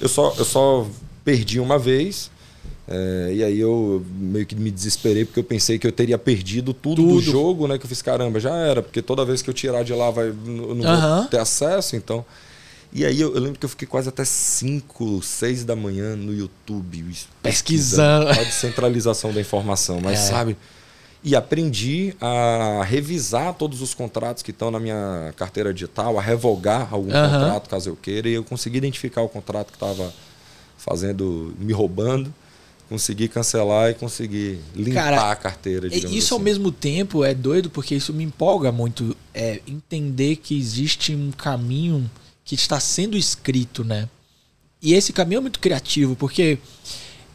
[0.00, 0.86] Eu só, eu só
[1.24, 2.30] perdi uma vez.
[2.88, 6.72] É, e aí eu meio que me desesperei porque eu pensei que eu teria perdido
[6.74, 7.20] tudo, do Tudo.
[7.22, 7.78] jogo, né?
[7.78, 10.28] Que eu fiz, caramba, já era, porque toda vez que eu tirar de lá vai,
[10.28, 10.34] eu
[10.74, 11.20] não Aham.
[11.20, 12.24] vou ter acesso, então.
[12.92, 16.34] E aí eu, eu lembro que eu fiquei quase até 5, 6 da manhã no
[16.34, 18.28] YouTube es- Pesquisando.
[18.30, 20.22] a descentralização da informação, mas É.
[20.22, 20.56] sabe?
[21.22, 26.88] E aprendi a revisar todos os contratos que estão na minha carteira digital, a revogar
[26.92, 27.30] algum Aham.
[27.38, 30.12] contrato caso eu queira, e eu consegui identificar o contrato que estava
[30.78, 32.32] fazendo, me roubando,
[32.90, 35.86] consegui cancelar e consegui limpar Cara, a carteira.
[35.86, 36.44] E Isso ao assim.
[36.44, 39.16] mesmo tempo é doido porque isso me empolga muito.
[39.32, 42.10] É entender que existe um caminho
[42.44, 44.08] que está sendo escrito, né?
[44.82, 46.58] E esse caminho é muito criativo porque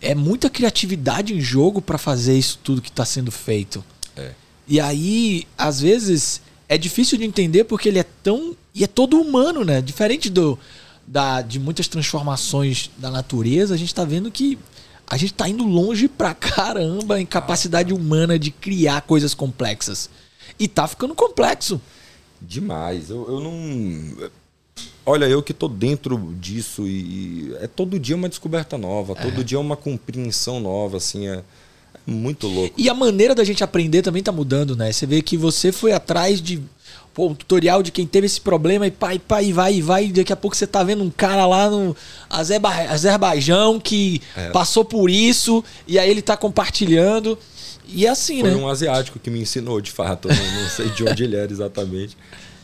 [0.02, 3.82] é muita criatividade em jogo para fazer isso tudo que está sendo feito.
[4.18, 4.32] É.
[4.68, 8.58] E aí, às vezes, é difícil de entender porque ele é tão.
[8.74, 9.82] E é todo humano, né?
[9.82, 10.60] Diferente do,
[11.08, 14.60] da, de muitas transformações da natureza, a gente tá vendo que
[15.08, 20.10] a gente tá indo longe pra caramba em capacidade humana de criar coisas complexas.
[20.60, 21.80] E tá ficando complexo.
[22.42, 23.10] Demais.
[23.10, 24.30] Eu, eu não.
[25.06, 29.44] Olha, eu que tô dentro disso e, e é todo dia uma descoberta nova, todo
[29.44, 31.44] dia uma compreensão nova, assim, é, é
[32.12, 32.74] muito louco.
[32.76, 34.92] E a maneira da gente aprender também tá mudando, né?
[34.92, 36.62] Você vê que você foi atrás de
[37.16, 40.34] pô, um tutorial de quem teve esse problema e pá, e vai, vai, e daqui
[40.34, 41.96] a pouco você tá vendo um cara lá no
[42.30, 44.50] Azerba Azerbaijão que É.
[44.50, 47.40] passou por isso e aí ele tá compartilhando.
[47.88, 48.56] E é assim, Foi né?
[48.58, 50.28] um asiático que me ensinou, de fato.
[50.28, 52.18] Não, não sei de onde ele era exatamente,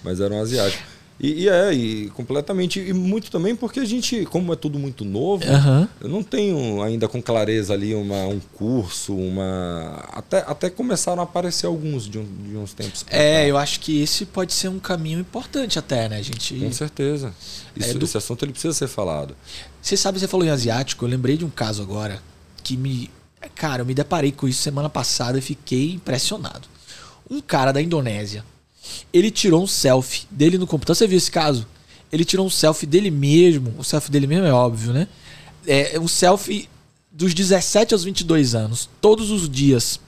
[0.03, 0.83] mas era um asiático.
[1.23, 2.79] E, e, é, e completamente.
[2.79, 5.87] E muito também porque a gente, como é tudo muito novo, Aham.
[6.01, 10.03] eu não tenho ainda com clareza ali uma, um curso, uma.
[10.11, 13.05] Até, até começaram a aparecer alguns de, um- de uns tempos.
[13.07, 13.47] É, cá.
[13.47, 16.55] eu acho que esse pode ser um caminho importante até, né, gente?
[16.55, 17.31] Com certeza.
[17.75, 19.35] Isso- É do- Esse assunto ele precisa ser falado.
[19.79, 22.19] Você sabe, você falou em asiático, eu lembrei de um caso agora
[22.63, 23.11] que me.
[23.55, 26.67] Cara, eu me deparei com isso semana passada e fiquei impressionado.
[27.29, 28.43] Um cara da Indonésia,
[29.13, 30.95] ele tirou um selfie dele no computador.
[30.95, 31.67] Você viu esse caso?
[32.11, 33.73] Ele tirou um selfie dele mesmo.
[33.77, 35.07] O selfie dele mesmo é óbvio, né?
[35.65, 36.67] É um selfie
[37.11, 39.99] dos 17 aos 22 anos, todos os dias.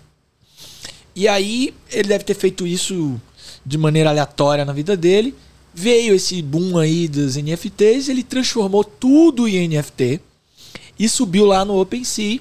[1.15, 3.19] E aí, ele deve ter feito isso
[3.65, 5.35] de maneira aleatória na vida dele.
[5.73, 10.19] Veio esse boom aí dos NFTs, ele transformou tudo em NFT
[10.97, 12.39] e subiu lá no OpenSea.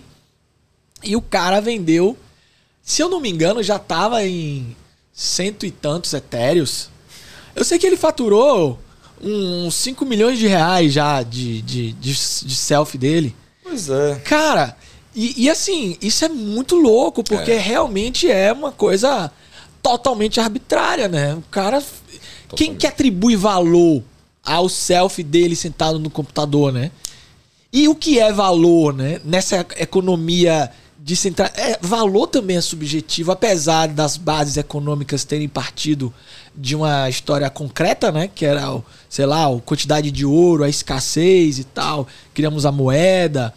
[1.03, 2.17] E o cara vendeu,
[2.83, 4.77] se eu não me engano, já tava em
[5.13, 6.89] cento e tantos etéreos.
[7.55, 8.79] Eu sei que ele faturou
[9.23, 13.37] uns 5 milhões de reais já de, de, de, de selfie dele.
[13.63, 14.17] Pois é.
[14.25, 14.77] Cara,
[15.15, 17.59] e, e assim, isso é muito louco, porque É.
[17.59, 19.31] realmente é uma coisa
[19.83, 21.35] totalmente arbitrária, né?
[21.35, 21.83] O cara.
[22.57, 24.03] Quem que atribui valor
[24.45, 26.91] ao selfie dele sentado no computador, né?
[27.73, 29.21] E o que é valor, né?
[29.25, 30.71] Nessa economia
[31.05, 31.51] de central.
[31.55, 36.15] É, valor também é subjetivo, apesar das bases econômicas terem partido
[36.55, 38.31] de uma história concreta, né?
[38.33, 42.07] Que era, o, sei lá, a quantidade de ouro, a escassez e tal.
[42.33, 43.53] Criamos a moeda.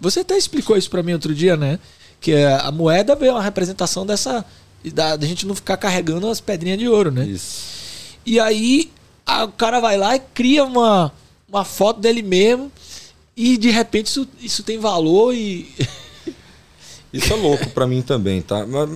[0.00, 1.78] Você até explicou isso pra mim outro dia, né?
[2.20, 4.44] Que a moeda veio uma representação dessa.
[4.92, 7.24] Da, da gente não ficar carregando as pedrinhas de ouro, né?
[7.26, 8.16] Isso.
[8.26, 8.90] E aí
[9.26, 11.12] a- o cara vai lá e cria uma,
[11.48, 12.72] uma foto dele mesmo.
[13.36, 15.68] E de repente isso, isso tem valor e.
[17.12, 18.64] Isso é louco pra mim também, tá?
[18.66, 18.90] Mas,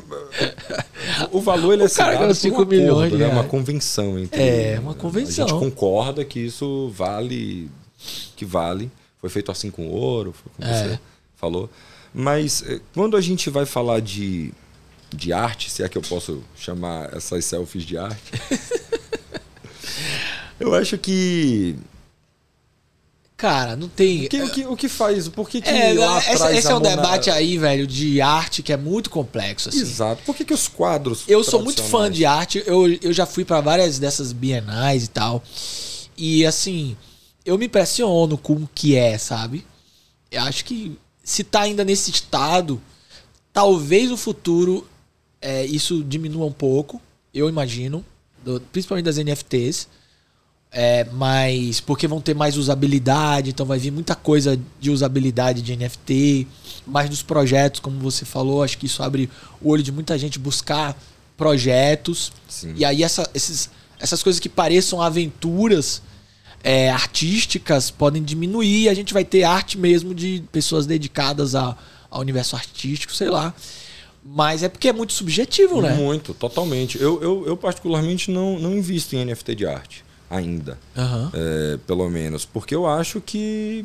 [1.33, 3.25] O valor ele é O cara dado ganhou por um cinco acordo, milhões de né?
[3.27, 3.49] Uma reais.
[3.51, 5.45] convenção entre É, uma convenção.
[5.45, 7.69] A gente concorda que isso vale
[8.37, 8.91] que vale.
[9.21, 10.89] Foi feito assim com ouro, foi como É.
[10.91, 11.01] você
[11.37, 11.69] falou.
[12.13, 14.53] Mas eh, quando a gente vai falar de,
[15.13, 18.33] de arte, se é que eu posso chamar essas selfies de arte,
[20.61, 21.77] eu acho que
[23.37, 24.27] Cara, não tem.
[24.27, 25.29] o que, o que, o que faz?
[25.29, 28.21] Por que, que É, lá esse, atrás esse a é um debate aí, velho, de
[28.21, 29.69] arte que é muito complexo.
[29.71, 29.81] Assim.
[29.81, 30.23] Exato.
[30.25, 33.45] Por que, que os quadros Eu sou muito fã de arte, eu, eu já fui
[33.45, 35.43] pra várias dessas bienais e tal.
[36.17, 36.97] E assim,
[37.45, 39.67] eu me impressiono com o que é, sabe?
[40.31, 42.81] Eu acho que se tá ainda nesse estado,
[43.53, 44.87] talvez no futuro
[45.41, 47.03] é, isso diminua um pouco,
[47.35, 48.05] eu imagino,
[48.45, 49.89] do- principalmente das NFTs.
[50.77, 55.77] É, mas porque vão ter mais usabilidade, então vai vir muita coisa de usabilidade de
[55.77, 56.49] NFT,
[56.85, 59.31] mais dos projetos, como você falou, acho que isso abre
[59.63, 61.01] o olho de muita gente buscar
[61.37, 62.33] projetos.
[62.49, 62.75] Sim.
[62.77, 63.71] E aí essa- esses,
[64.01, 66.03] essas coisas que pareçam aventuras
[66.67, 71.77] é, artísticas podem diminuir e a gente vai ter arte mesmo de pessoas dedicadas a-
[72.11, 73.55] ao universo artístico, sei lá.
[74.25, 75.93] Mas é porque é muito subjetivo, né?
[75.95, 76.99] Muito, totalmente.
[77.01, 81.31] Eu, eu, eu particularmente não, não invisto em NFT de arte ainda, Aham.
[81.35, 83.85] é, pelo menos, porque eu acho que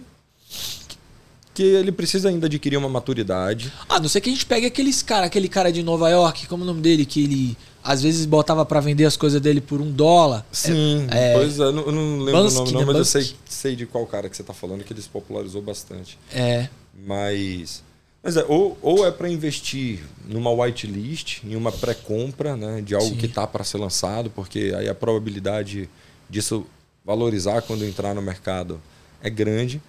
[1.53, 3.73] que ele precisa ainda adquirir uma maturidade.
[3.89, 6.63] A não ser que a gente pegue aqueles cara, aquele cara de Nova York, como
[6.63, 9.81] é o nome dele, que ele às vezes botava pra vender as coisas dele por
[9.81, 10.45] um dólar.
[10.53, 12.85] Sim, é- pois é, eu não, eu não lembro Bansky, o nome não, né?
[12.85, 13.25] mas eu Bansky.
[13.25, 16.17] sei, sei de qual cara que você está falando, que ele se popularizou bastante.
[16.33, 16.69] É.
[17.05, 17.83] Mas,
[18.23, 23.09] mas é, ou, ou é para investir numa whitelist, em uma pré-compra né, de algo
[23.09, 23.15] Sim.
[23.17, 25.89] que está para ser lançado, porque aí a probabilidade
[26.29, 26.65] disso
[27.03, 28.79] valorizar quando entrar no mercado
[29.21, 29.81] é grande.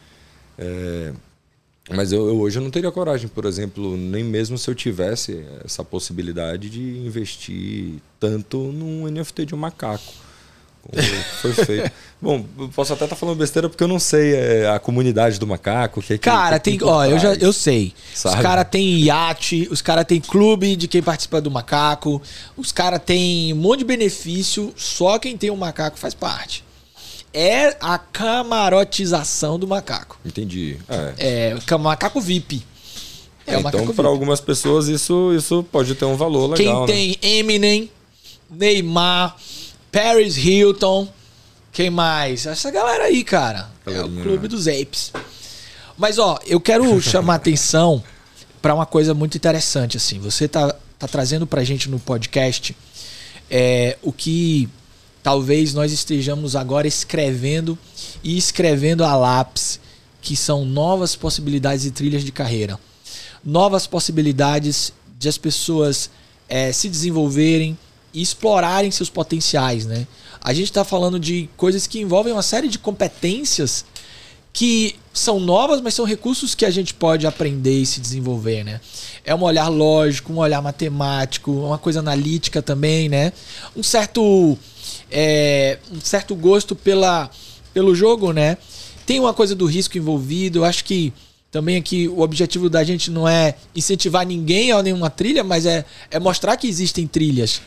[0.59, 1.13] É,
[1.91, 5.45] mas eu, eu hoje eu não teria coragem, por exemplo, nem mesmo se eu tivesse
[5.65, 10.13] essa possibilidade de investir tanto num NFT de um macaco.
[11.41, 11.91] Foi feito.
[12.21, 16.01] Bom, posso até estar falando besteira porque eu não sei é, a comunidade do macaco.
[16.01, 16.79] o Que, é que- Cara, que tem.
[16.83, 17.95] Ó, eu já eu sei.
[18.15, 18.43] Os Sabe?
[18.43, 22.21] caras têm iate, os caras têm clube de quem participa do macaco,
[22.57, 26.65] os caras têm um monte de benefício, só quem tem um macaco faz parte.
[27.33, 30.19] É a camarotização do macaco.
[30.25, 30.77] Entendi.
[31.17, 31.55] É.
[31.71, 32.63] É o macaco VIP.
[33.47, 36.87] É, o então, para algumas pessoas, isso, isso pode ter um valor Quem legal.
[36.87, 36.93] né?
[36.93, 37.91] tem Eminem,
[38.51, 39.37] Neymar,
[39.93, 41.09] Paris Hilton,
[41.73, 42.47] quem mais?
[42.47, 43.69] Essa galera aí, cara.
[43.87, 45.13] É o clube dos apes.
[45.97, 48.03] Mas ó, eu quero chamar atenção
[48.63, 50.19] para uma coisa muito interessante assim.
[50.21, 52.77] Você tá, tá trazendo pra gente no podcast
[53.51, 54.69] é, o que
[55.23, 57.79] talvez nós estejamos agora escrevendo
[58.23, 59.81] e escrevendo a lápis,
[60.23, 62.79] que são novas possibilidades e trilhas de carreira.
[63.45, 66.11] Novas possibilidades de as pessoas
[66.49, 67.77] é, se desenvolverem,
[68.13, 70.07] e explorarem seus potenciais, né?
[70.41, 73.85] A gente está falando de coisas que envolvem uma série de competências
[74.53, 78.81] que são novas, mas são recursos que a gente pode aprender e se desenvolver, né?
[79.25, 83.33] É um olhar lógico, um olhar matemático, uma coisa analítica também, né?
[83.77, 84.59] Um certo,
[85.11, 87.31] é, um certo gosto pela,
[87.73, 88.57] pelo jogo, né?
[89.07, 90.61] Tem uma coisa do risco envolvido.
[90.61, 91.13] Eu acho que
[91.51, 95.85] também aqui o objetivo da gente não é incentivar ninguém a nenhuma trilha, mas é,
[96.11, 97.61] é mostrar que existem trilhas.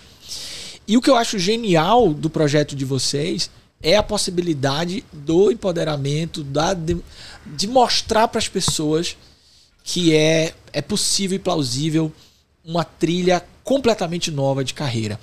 [0.87, 3.49] E o que eu acho genial do projeto de vocês
[3.81, 6.97] é a possibilidade do empoderamento, da, de,
[7.45, 9.17] de mostrar para as pessoas
[9.83, 12.11] que é, é possível e plausível
[12.63, 15.19] uma trilha completamente nova de carreira.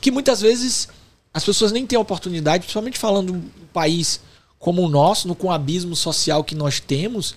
[0.00, 0.88] Que muitas vezes
[1.32, 4.20] as pessoas nem têm a oportunidade, principalmente falando um país
[4.58, 7.36] como o nosso, no, com o abismo social que nós temos,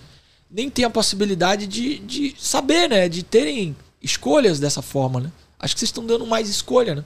[0.50, 3.08] nem tem a possibilidade de, de saber, né?
[3.08, 5.32] De terem escolhas dessa forma, né?
[5.60, 7.04] Acho que vocês estão dando mais escolha, né?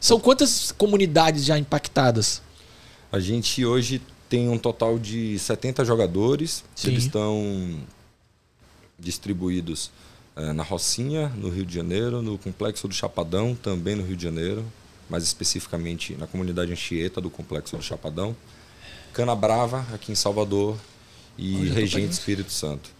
[0.00, 2.42] São quantas comunidades já impactadas?
[3.10, 6.64] A gente hoje tem um total de 70 jogadores.
[6.74, 6.88] Sim.
[6.88, 7.80] Eles estão
[8.98, 9.90] distribuídos
[10.34, 14.24] é, na Rocinha, no Rio de Janeiro, no Complexo do Chapadão, também no Rio de
[14.24, 14.64] Janeiro,
[15.08, 18.36] mais especificamente na comunidade Anchieta do Complexo do Chapadão,
[19.12, 20.76] Cana Brava, aqui em Salvador,
[21.38, 22.90] e Olha, Regente Espírito Santo.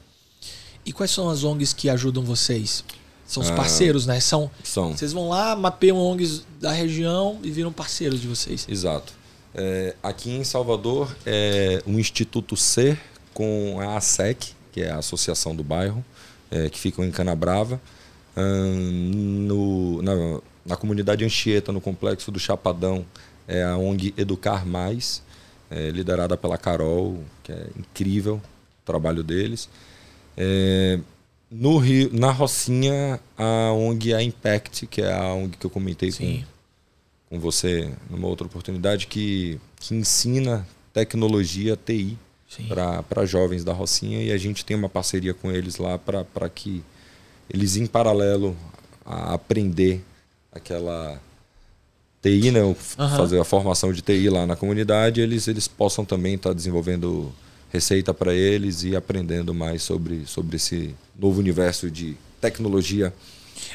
[0.84, 2.84] E quais são as ONGs que ajudam vocês?
[3.27, 4.20] São os ah, parceiros, né?
[4.20, 4.97] São, são.
[4.97, 8.66] Vocês vão lá, mapeiam ONGs da região e viram parceiros de vocês.
[8.68, 9.12] Exato.
[9.55, 13.01] É, aqui em Salvador, é o Instituto Ser
[13.35, 16.05] com a ASEC, que é a Associação do Bairro,
[16.51, 17.81] é, que ficam em Canabrava.
[18.37, 23.05] Hum, no, na, na comunidade Anchieta, no complexo do Chapadão,
[23.49, 25.22] é a ONG Educar Mais,
[25.70, 29.68] é, liderada pela Carol, que é incrível o trabalho deles.
[30.37, 30.99] É,
[31.51, 36.11] no Rio, na Rocinha, a ONG A Impact, que é a ONG que eu comentei
[36.11, 36.40] Sim.
[36.40, 36.57] com
[37.28, 42.16] com você numa outra oportunidade que, que ensina tecnologia TI
[42.68, 46.82] para jovens da Rocinha e a gente tem uma parceria com eles lá para que
[47.51, 48.57] eles, em paralelo
[49.05, 50.03] a aprender
[50.53, 51.20] aquela
[52.22, 52.74] TI, né, uhum.
[52.74, 57.32] fazer a formação de TI lá na comunidade, eles, eles possam também estar tá desenvolvendo
[57.70, 63.12] receita para eles e aprendendo mais sobre, sobre esse novo universo de tecnologia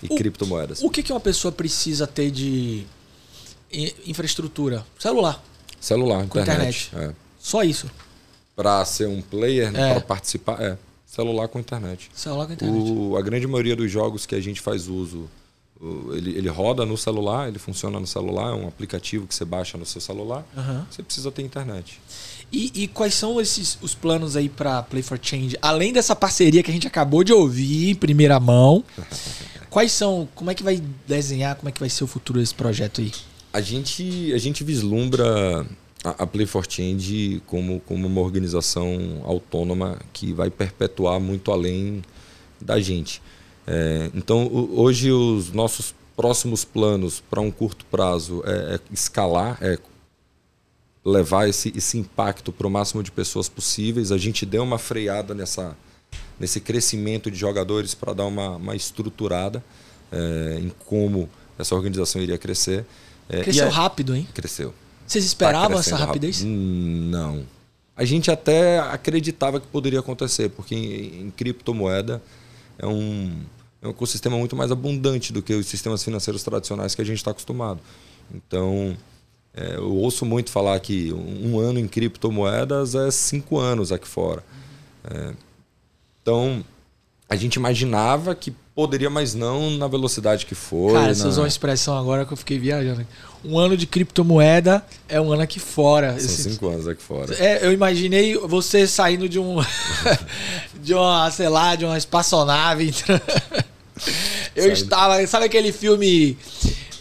[0.02, 0.82] e o, criptomoedas.
[0.82, 2.86] O que, que uma pessoa precisa ter de
[4.06, 4.86] infraestrutura?
[5.00, 5.44] Celular.
[5.80, 6.90] Celular, internet.
[6.90, 7.12] internet.
[7.12, 7.16] É.
[7.40, 7.90] Só isso.
[8.56, 9.94] Para ser um player, né, é.
[9.94, 10.78] para participar, é.
[11.12, 12.10] Celular com internet.
[12.14, 12.92] Celular com internet.
[12.92, 15.30] O, a grande maioria dos jogos que a gente faz uso,
[16.14, 19.78] ele, ele roda no celular, ele funciona no celular, é um aplicativo que você baixa
[19.78, 20.46] no seu celular.
[20.56, 20.86] Uhum.
[20.90, 22.00] Você precisa ter internet.
[22.52, 25.58] E, e, quais são esses os planos aí para Play for Change?
[25.62, 28.84] Além dessa parceria que a gente acabou de ouvir em primeira mão,
[29.70, 30.28] quais são?
[30.36, 31.56] Como é que vai desenhar?
[31.56, 33.12] Como é que vai ser o futuro desse projeto aí?
[33.54, 35.66] A gente, a gente vislumbra
[36.04, 42.02] a, Play for Change como, como uma organização autônoma que vai perpetuar muito além
[42.60, 43.22] da gente.
[43.66, 49.78] É, então, hoje, os nossos próximos planos para um curto prazo é, é, escalar, é
[51.04, 54.12] levar esse, esse impacto para o máximo de pessoas possíveis.
[54.12, 55.76] A gente deu uma freada nessa,
[56.40, 59.64] nesse crescimento de jogadores para dar uma, uma estruturada
[60.12, 62.86] é, em como essa organização iria crescer.
[63.28, 64.28] É, Cresceu rápido, hein?
[64.34, 64.74] Cresceu.
[65.08, 66.44] Vocês esperavam tá essa rapidez?
[66.44, 67.46] Não.
[67.96, 72.22] A gente até acreditava que poderia acontecer, porque em, em criptomoeda
[72.78, 73.42] é um,
[73.82, 77.18] é um ecossistema muito mais abundante do que os sistemas financeiros tradicionais que a gente
[77.18, 77.80] está acostumado.
[78.34, 78.96] Então,
[79.54, 84.44] é, eu ouço muito falar que um ano em criptomoedas é cinco anos aqui fora.
[85.04, 85.34] É,
[86.22, 86.64] então,
[87.28, 90.94] a gente imaginava que poderia, mas não na velocidade que foi.
[90.94, 93.06] Cara, você usou uma expressão agora que eu fiquei viajando.
[93.44, 96.10] Um ano de criptomoeda é um ano aqui fora.
[96.12, 96.52] São Esse...
[96.52, 97.34] cinco anos aqui fora.
[97.36, 99.58] É, eu imaginei você saindo de um.
[100.82, 102.94] de uma, sei lá, de uma espaçonave.
[104.56, 104.74] eu Saindo.
[104.74, 105.28] estava.
[105.28, 106.38] Sabe aquele filme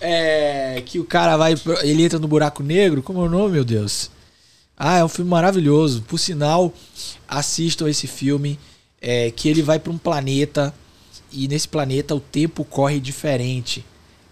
[0.00, 1.54] é, que o cara vai.
[1.82, 3.02] Ele entra no buraco negro?
[3.02, 4.10] Como é o nome, meu Deus?
[4.76, 6.02] Ah, é um filme maravilhoso.
[6.02, 6.72] Por sinal,
[7.28, 8.58] assistam esse filme.
[9.02, 10.74] É, que ele vai para um planeta
[11.32, 13.84] e nesse planeta o tempo corre diferente.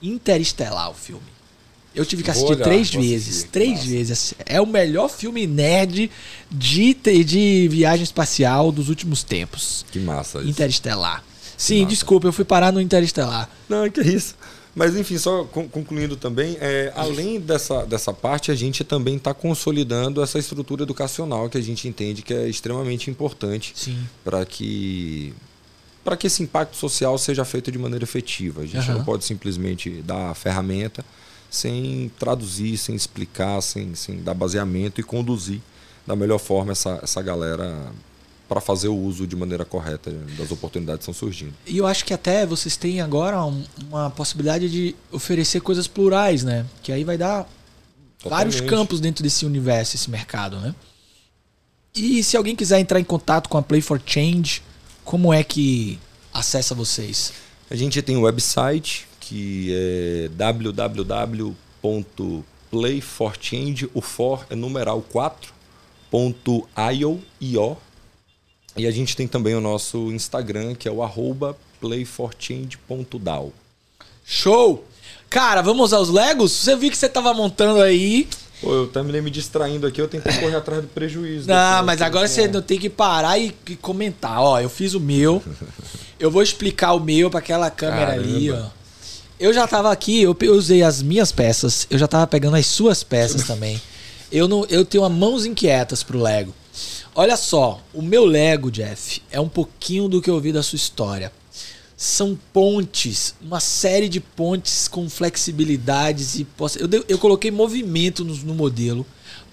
[0.03, 1.39] Interestelar o filme.
[1.95, 3.29] Eu tive que assistir olhar, três vezes.
[3.29, 3.89] Assistir, três massa.
[3.89, 4.35] vezes.
[4.47, 6.11] É o melhor filme nerd
[6.51, 9.85] de, de viagem espacial dos últimos tempos.
[9.91, 10.49] Que massa isso.
[10.49, 11.25] Interestelar.
[11.57, 11.89] Sim, massa.
[11.89, 13.51] desculpa, eu fui parar no Interestelar.
[13.69, 14.37] Não, que isso.
[14.79, 20.23] Mas enfim, só concluindo também, é, além dessa, dessa parte, a gente também está consolidando
[20.23, 23.75] essa estrutura educacional que a gente entende que é extremamente importante
[24.23, 25.35] para que
[26.05, 28.63] para que esse impacto social seja feito de maneira efetiva.
[28.63, 28.99] A gente Aham.
[28.99, 31.05] não pode simplesmente dar a ferramenta
[31.51, 35.61] sem traduzir, sem explicar, sem, sem dar baseamento e conduzir
[36.07, 37.93] da melhor forma essa, essa galera
[38.49, 41.53] para fazer o uso de maneira correta das oportunidades que estão surgindo.
[41.67, 46.43] E eu acho que até vocês têm agora um- uma possibilidade de oferecer coisas plurais,
[46.43, 46.65] né?
[46.83, 47.47] Que aí vai dar
[48.25, 48.65] vários Totalmente.
[48.79, 50.75] campos dentro desse universo, esse mercado, né?
[51.95, 54.63] E se alguém quiser entrar em contato com a Play for Change,
[55.05, 55.99] como é que
[56.33, 57.33] acessa vocês?
[57.71, 60.31] A gente tem um website que é
[62.71, 65.53] www.playforchange, o for é numeral 4,
[66.11, 67.77] ponto .io, io.
[68.77, 73.53] E a gente tem também o nosso Instagram, que é o arroba playforchange.dao.
[74.25, 74.85] Show!
[75.31, 76.53] Cara, vamos aos Legos?
[76.53, 78.29] Você viu que você tava montando aí.
[78.61, 81.49] Pô, eu terminei me distraindo aqui, eu tentei correr atrás do prejuízo.
[81.49, 84.41] Não, mas agora assim, você não tem que parar e, e comentar.
[84.41, 85.43] Ó, eu fiz o meu.
[86.19, 88.55] Eu vou explicar o meu pra aquela câmera ali, ó.
[88.55, 88.79] Caramba.
[89.39, 92.67] Eu já tava aqui, eu, eu usei as minhas peças, eu já tava pegando as
[92.67, 93.81] suas peças também.
[94.33, 96.53] Eu não, eu tenho mãos inquietas pro Lego.
[97.21, 100.77] Olha só, o meu Lego, Jeff, é um pouquinho do que eu vi da sua
[100.77, 101.33] história.
[101.97, 108.37] São pontes, uma série de pontes com flexibilidades e poss- eu, eu coloquei movimento no,
[108.37, 109.05] no modelo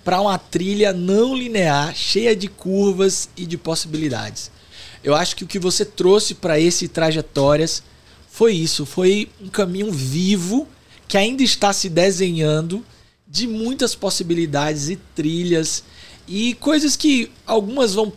[0.03, 4.51] para uma trilha não linear, cheia de curvas e de possibilidades.
[5.03, 7.82] Eu acho que o que você trouxe para esse trajetórias
[8.30, 10.68] foi isso, foi um caminho vivo
[11.07, 12.86] que ainda está se desenhando
[13.28, 15.84] de muitas possibilidades e trilhas
[16.28, 18.11] e coisas que algumas vão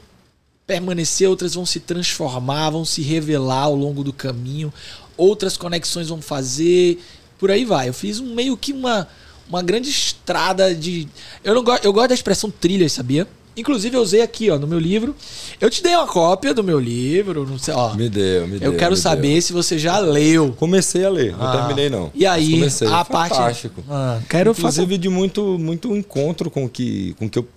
[0.66, 4.72] permanecer, outras vão se transformar, vão se revelar ao longo do caminho,
[5.16, 6.98] outras conexões vão fazer,
[7.38, 7.88] por aí vai.
[7.88, 9.08] Eu fiz um meio que uma,
[9.48, 11.08] uma grande estrada de.
[11.42, 11.72] Eu, não go...
[11.82, 13.26] eu gosto da expressão trilhas, sabia?
[13.56, 15.16] Inclusive eu usei aqui, ó, no meu livro.
[15.60, 17.92] Eu te dei uma cópia do meu livro, não sei, ó.
[17.94, 18.70] Me deu, me deu.
[18.72, 19.42] Eu quero saber deu.
[19.42, 20.52] se você já leu.
[20.52, 21.56] Comecei a ler, não Ah.
[21.56, 22.12] terminei não.
[22.14, 22.86] E aí, comecei.
[22.86, 23.34] a parte.
[23.34, 23.82] Fantástico.
[23.90, 24.82] Ah, quero fazer.
[24.82, 27.48] Inclusive de muito, muito encontro com que, com que eu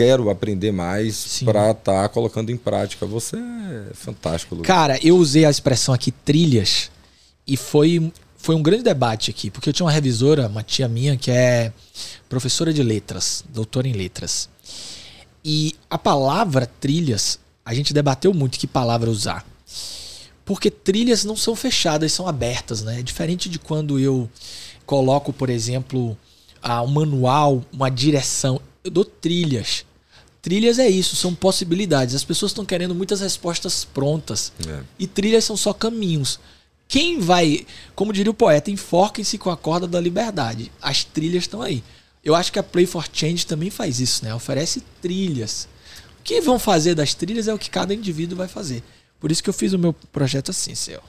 [0.00, 3.04] quero aprender mais para estar colocando em prática.
[3.04, 4.66] Você é fantástico, Lucas.
[4.66, 6.90] Cara, eu usei a expressão aqui trilhas
[7.46, 11.18] e foi, foi um grande debate aqui, porque eu tinha uma revisora, uma tia minha,
[11.18, 11.70] que é
[12.30, 14.48] professora de letras, doutora em letras.
[15.44, 19.46] E a palavra trilhas, a gente debateu muito que palavra usar.
[20.46, 23.00] Porque trilhas não são fechadas, são abertas, né?
[23.00, 24.30] É diferente de quando eu
[24.86, 26.16] coloco, por exemplo,
[26.62, 28.62] ah, um manual, uma direção.
[28.82, 29.84] Eu dou trilhas.
[30.42, 32.14] Trilhas é isso, são possibilidades.
[32.14, 34.52] As pessoas estão querendo muitas respostas prontas.
[34.66, 34.80] É.
[34.98, 36.40] E trilhas são só caminhos.
[36.88, 40.72] Quem vai, como diria o poeta, enforquem-se com a corda da liberdade.
[40.80, 41.84] As trilhas estão aí.
[42.24, 44.34] Eu acho que a Play for Change também faz isso, né?
[44.34, 45.68] Oferece trilhas.
[46.18, 48.82] O que vão fazer das trilhas é o que cada indivíduo vai fazer.
[49.20, 51.00] Por isso que eu fiz o meu projeto assim, seu.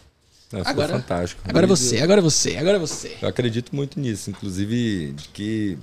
[0.52, 1.42] Não, ficou Agora- fantástico.
[1.46, 3.18] Agora é você, agora é você, agora é você.
[3.22, 5.78] Eu acredito muito nisso, inclusive de que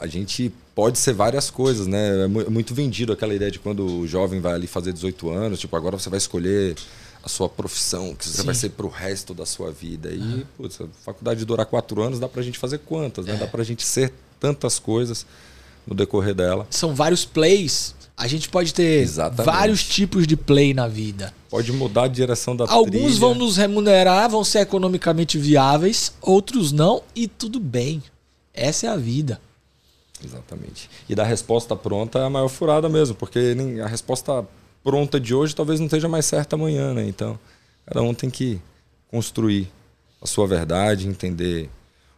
[0.00, 2.24] a gente pode ser várias coisas, né?
[2.24, 5.30] É mu- é muito vendido aquela ideia de quando o jovem vai ali fazer 18
[5.30, 6.76] anos, tipo, agora você vai escolher
[7.22, 8.46] a sua profissão, que você Sim.
[8.46, 10.10] vai ser pro resto da sua vida.
[10.10, 13.32] E, putz, a faculdade de durar quatro anos, dá pra gente fazer quantas, É.
[13.32, 13.38] né?
[13.38, 15.24] Dá pra gente ser tantas coisas
[15.86, 16.66] no decorrer dela.
[16.70, 17.94] São vários plays.
[18.16, 19.44] A gente pode ter Exatamente.
[19.46, 21.34] vários tipos de play na vida.
[21.50, 23.18] Pode mudar a direção da Alguns trilha.
[23.20, 28.02] vão nos remunerar, vão ser economicamente viáveis, outros não, e tudo bem.
[28.52, 29.40] Essa é a vida.
[30.24, 30.90] Exatamente.
[31.08, 34.46] E da resposta pronta é a maior furada mesmo, porque a resposta
[34.82, 37.06] pronta de hoje talvez não esteja mais certa amanhã, né?
[37.06, 37.38] Então,
[37.86, 38.60] cada um tem que
[39.10, 39.70] construir
[40.20, 41.70] a sua verdade, entender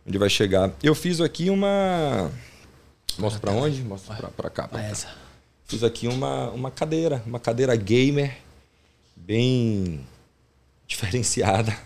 [0.07, 0.73] onde vai chegar.
[0.83, 2.31] Eu fiz aqui uma.
[3.19, 3.83] Mostra pra onde?
[3.83, 4.69] Mostra pra, pra cá.
[4.69, 4.87] Pra cá.
[4.87, 5.09] essa.
[5.65, 8.39] Fiz aqui uma, uma cadeira, uma cadeira gamer,
[9.17, 10.01] bem
[10.87, 11.77] diferenciada,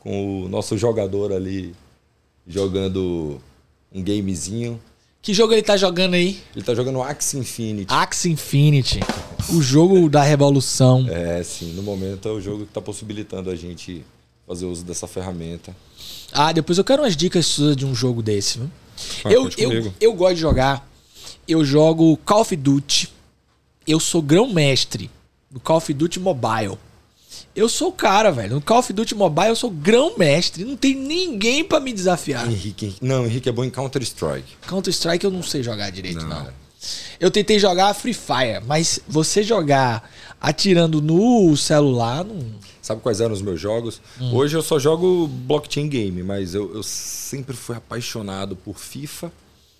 [0.00, 1.74] com o nosso jogador ali
[2.46, 3.40] jogando
[3.90, 4.80] um gamezinho.
[5.22, 6.42] Que jogo ele tá jogando aí?
[6.52, 7.94] Ele tá jogando Axie Infinity.
[7.94, 8.98] Axie Infinity.
[9.54, 11.06] O jogo da revolução.
[11.08, 11.72] É, sim.
[11.74, 14.04] No momento é o jogo que tá possibilitando a gente
[14.44, 15.76] fazer uso dessa ferramenta.
[16.32, 18.58] Ah, depois eu quero umas dicas suas de um jogo desse.
[18.58, 18.70] Viu?
[19.24, 19.94] Ah, eu, eu, comigo.
[20.00, 20.90] eu gosto de jogar.
[21.46, 23.08] Eu jogo Call of Duty.
[23.86, 25.08] Eu sou grão-mestre
[25.48, 26.76] no Call of Duty Mobile.
[27.54, 28.54] Eu sou o cara, velho.
[28.54, 30.64] No Call of Duty Mobile eu sou grão-mestre.
[30.64, 32.46] Não tem ninguém pra me desafiar.
[32.50, 34.56] Henrique, Henrique- não, Henrique é bom em Counter-Strike.
[34.66, 36.44] Counter-Strike eu não sei jogar direito, não.
[36.44, 36.62] Não.
[37.20, 40.10] Eu tentei jogar Free Fire, mas você jogar
[40.40, 42.40] atirando no celular, não.
[42.80, 44.00] Sabe quais eram os meus jogos?
[44.20, 44.34] Hum.
[44.34, 49.30] Hoje eu só jogo blockchain game, mas eu, eu sempre fui apaixonado por FIFA,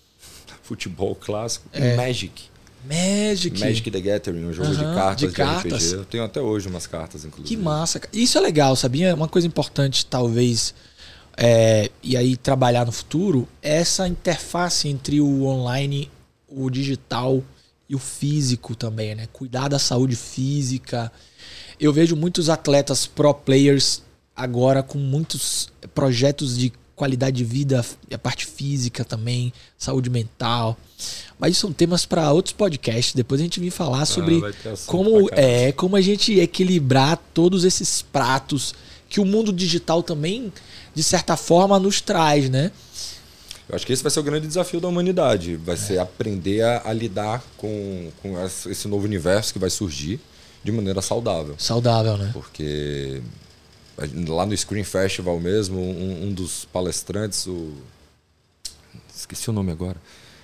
[0.63, 1.93] futebol clássico É.
[1.93, 2.43] e Magic.
[2.85, 3.59] Magic.
[3.59, 5.83] Magic the Gathering, um jogo Aham, de cartas de de, cartas.
[5.83, 5.95] RPG.
[5.95, 7.55] Eu tenho até hoje umas cartas, inclusive.
[7.55, 8.01] Que massa.
[8.11, 9.15] Isso é legal, sabia?
[9.15, 10.73] Uma coisa importante, talvez,
[11.37, 16.11] é, e aí trabalhar no futuro, é essa interface entre o online,
[16.47, 17.43] o digital
[17.89, 19.27] e o físico também, né?
[19.31, 21.11] Cuidar da saúde física.
[21.79, 24.01] Eu vejo muitos atletas pro players
[24.35, 30.77] agora com muitos projetos de qualidade de vida, a parte física também, saúde mental.
[31.39, 33.13] Mas isso são temas para outros podcasts.
[33.13, 37.17] Depois a gente vem falar sobre Ah, ter assunto como é, como a gente equilibrar
[37.33, 38.73] todos esses pratos
[39.09, 40.51] que o mundo digital também
[40.95, 42.71] de certa forma nos traz, né?
[43.67, 45.55] Eu acho que esse vai ser o grande desafio da humanidade.
[45.55, 50.19] Vai ser aprender a, a lidar com, com esse novo universo que vai surgir
[50.63, 51.55] de maneira saudável.
[51.57, 52.29] Saudável, né?
[52.33, 53.21] Porque
[54.27, 57.71] lá no Screen Festival mesmo, um, um dos palestrantes, o.
[59.15, 59.97] Esqueci o nome agora.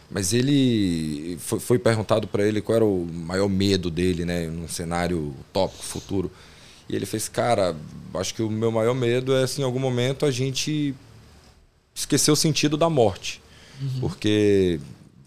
[0.10, 4.68] Mas ele foi, foi perguntado para ele qual era o maior medo dele, né, num
[4.68, 6.32] cenário utópico, futuro.
[6.88, 7.76] E ele fez, cara,
[8.16, 10.96] acho que o meu maior medo é assim, em algum momento a gente
[11.94, 13.42] esquecer o sentido da morte.
[14.00, 14.80] Porque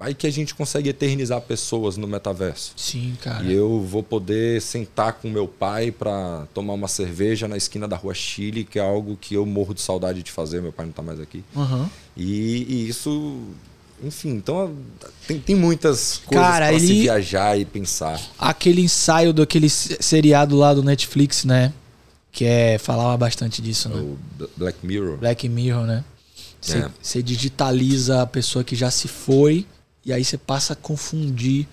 [0.02, 2.72] vai que a gente consegue eternizar pessoas no metaverso.
[2.76, 3.44] Sim, cara.
[3.44, 7.96] E eu vou poder sentar com meu pai para tomar uma cerveja na esquina da
[7.96, 10.60] rua Chile, que é algo que eu morro de saudade de fazer.
[10.60, 11.44] Meu pai não está mais aqui.
[11.54, 11.88] Uhum.
[12.16, 13.40] E, e isso,
[14.02, 14.74] enfim, então
[15.28, 18.20] tem, tem muitas coisas Cara, para se ele- viajar e pensar.
[18.38, 21.72] Aquele ensaio daquele se- seriado lá do Netflix, né?
[22.32, 24.00] Que é falava bastante disso, né?
[24.00, 24.18] O
[24.56, 25.18] Black Mirror.
[25.18, 26.04] Black Mirror, né?
[26.60, 26.88] Você É.
[27.02, 29.66] você digitaliza a pessoa que já se foi
[30.04, 31.66] e aí você passa a confundir.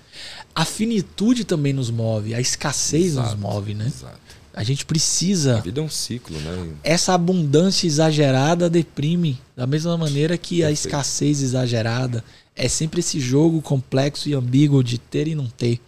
[0.54, 3.86] A finitude também nos move, a escassez nos Exato, move, né?
[3.88, 4.20] Exato.
[4.54, 5.62] A gente A precisa.
[5.62, 6.70] vida é um ciclo, né?
[6.84, 9.40] Essa abundância exagerada deprime.
[9.56, 12.24] Da mesma maneira que a escassez exagerada
[12.56, 15.80] é sempre esse jogo complexo e ambíguo de ter e não ter.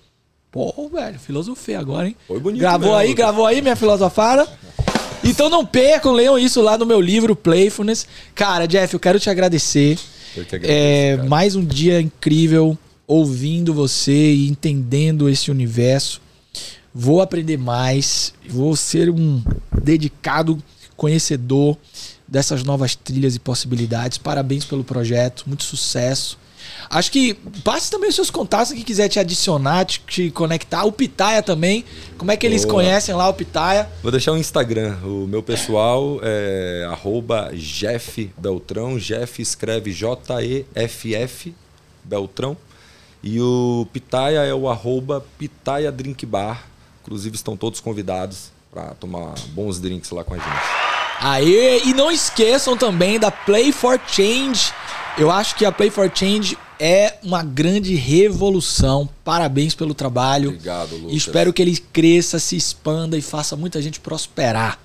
[0.52, 2.16] Pô, velho, filosofei agora, hein?
[2.28, 4.48] Foi bonito Gravou mesmo, aí, gravou aí, minha filosofada?
[5.24, 8.08] Então não percam, leiam isso lá no meu livro, Playfulness.
[8.34, 9.98] Cara, Jeff, eu quero te agradecer.
[10.36, 11.30] Agradeço, É, cara.
[11.30, 12.78] mais um dia incrível
[13.08, 16.22] ouvindo você e entendendo esse universo.
[16.94, 19.42] Vou aprender mais, vou ser um
[19.84, 20.62] dedicado
[20.96, 21.78] conhecedor
[22.28, 24.18] dessas novas trilhas e possibilidades.
[24.18, 26.38] Parabéns pelo projeto, muito sucesso.
[26.90, 27.34] Acho que
[27.64, 30.84] passe também os seus contatos, quem quiser te adicionar, te, te conectar.
[30.84, 31.86] O Pitaia também.
[32.18, 32.76] Como é que eles Boa.
[32.76, 33.90] conhecem lá o Pitaia?
[34.02, 34.98] Vou deixar o Instagram.
[35.04, 38.98] O meu pessoal é arroba Jeff Beltrão.
[38.98, 41.54] Jeff escreve J-E-F-F
[42.04, 42.58] Beltrão.
[43.24, 46.66] E o Pitaia é o arroba Pitaia Drink Bar.
[47.04, 50.92] Inclusive estão todos convidados para tomar bons drinks lá com a gente.
[51.20, 51.82] Aê!
[51.86, 54.74] E não esqueçam também da Play for Change.
[55.18, 59.08] Eu acho que a Play for Change é uma grande revolução.
[59.24, 60.50] Parabéns pelo trabalho.
[60.50, 61.14] Obrigado, Lucas.
[61.14, 64.80] E espero que ele cresça, se expanda e faça muita gente prosperar.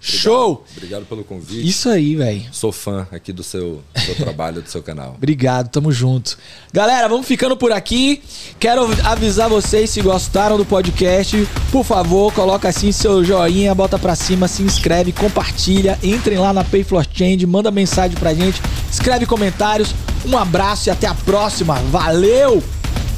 [0.00, 0.64] Show!
[0.74, 1.68] Obrigado pelo convite.
[1.68, 2.42] Isso aí, velho.
[2.52, 5.14] Sou fã aqui do seu, do trabalho, do seu canal.
[5.18, 6.38] Obrigado, tamo junto.
[6.72, 8.22] Galera, vamos ficando por aqui.
[8.58, 14.16] Quero avisar vocês se gostaram do podcast, por favor, coloca assim seu joinha, bota pra
[14.16, 18.60] cima, se inscreve, compartilha, entrem lá na Payfloor Change, manda mensagem pra gente,
[18.90, 19.94] escreve comentários.
[20.24, 21.74] Um abraço e até a próxima.
[21.90, 22.62] Valeu!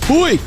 [0.03, 0.41] Fui!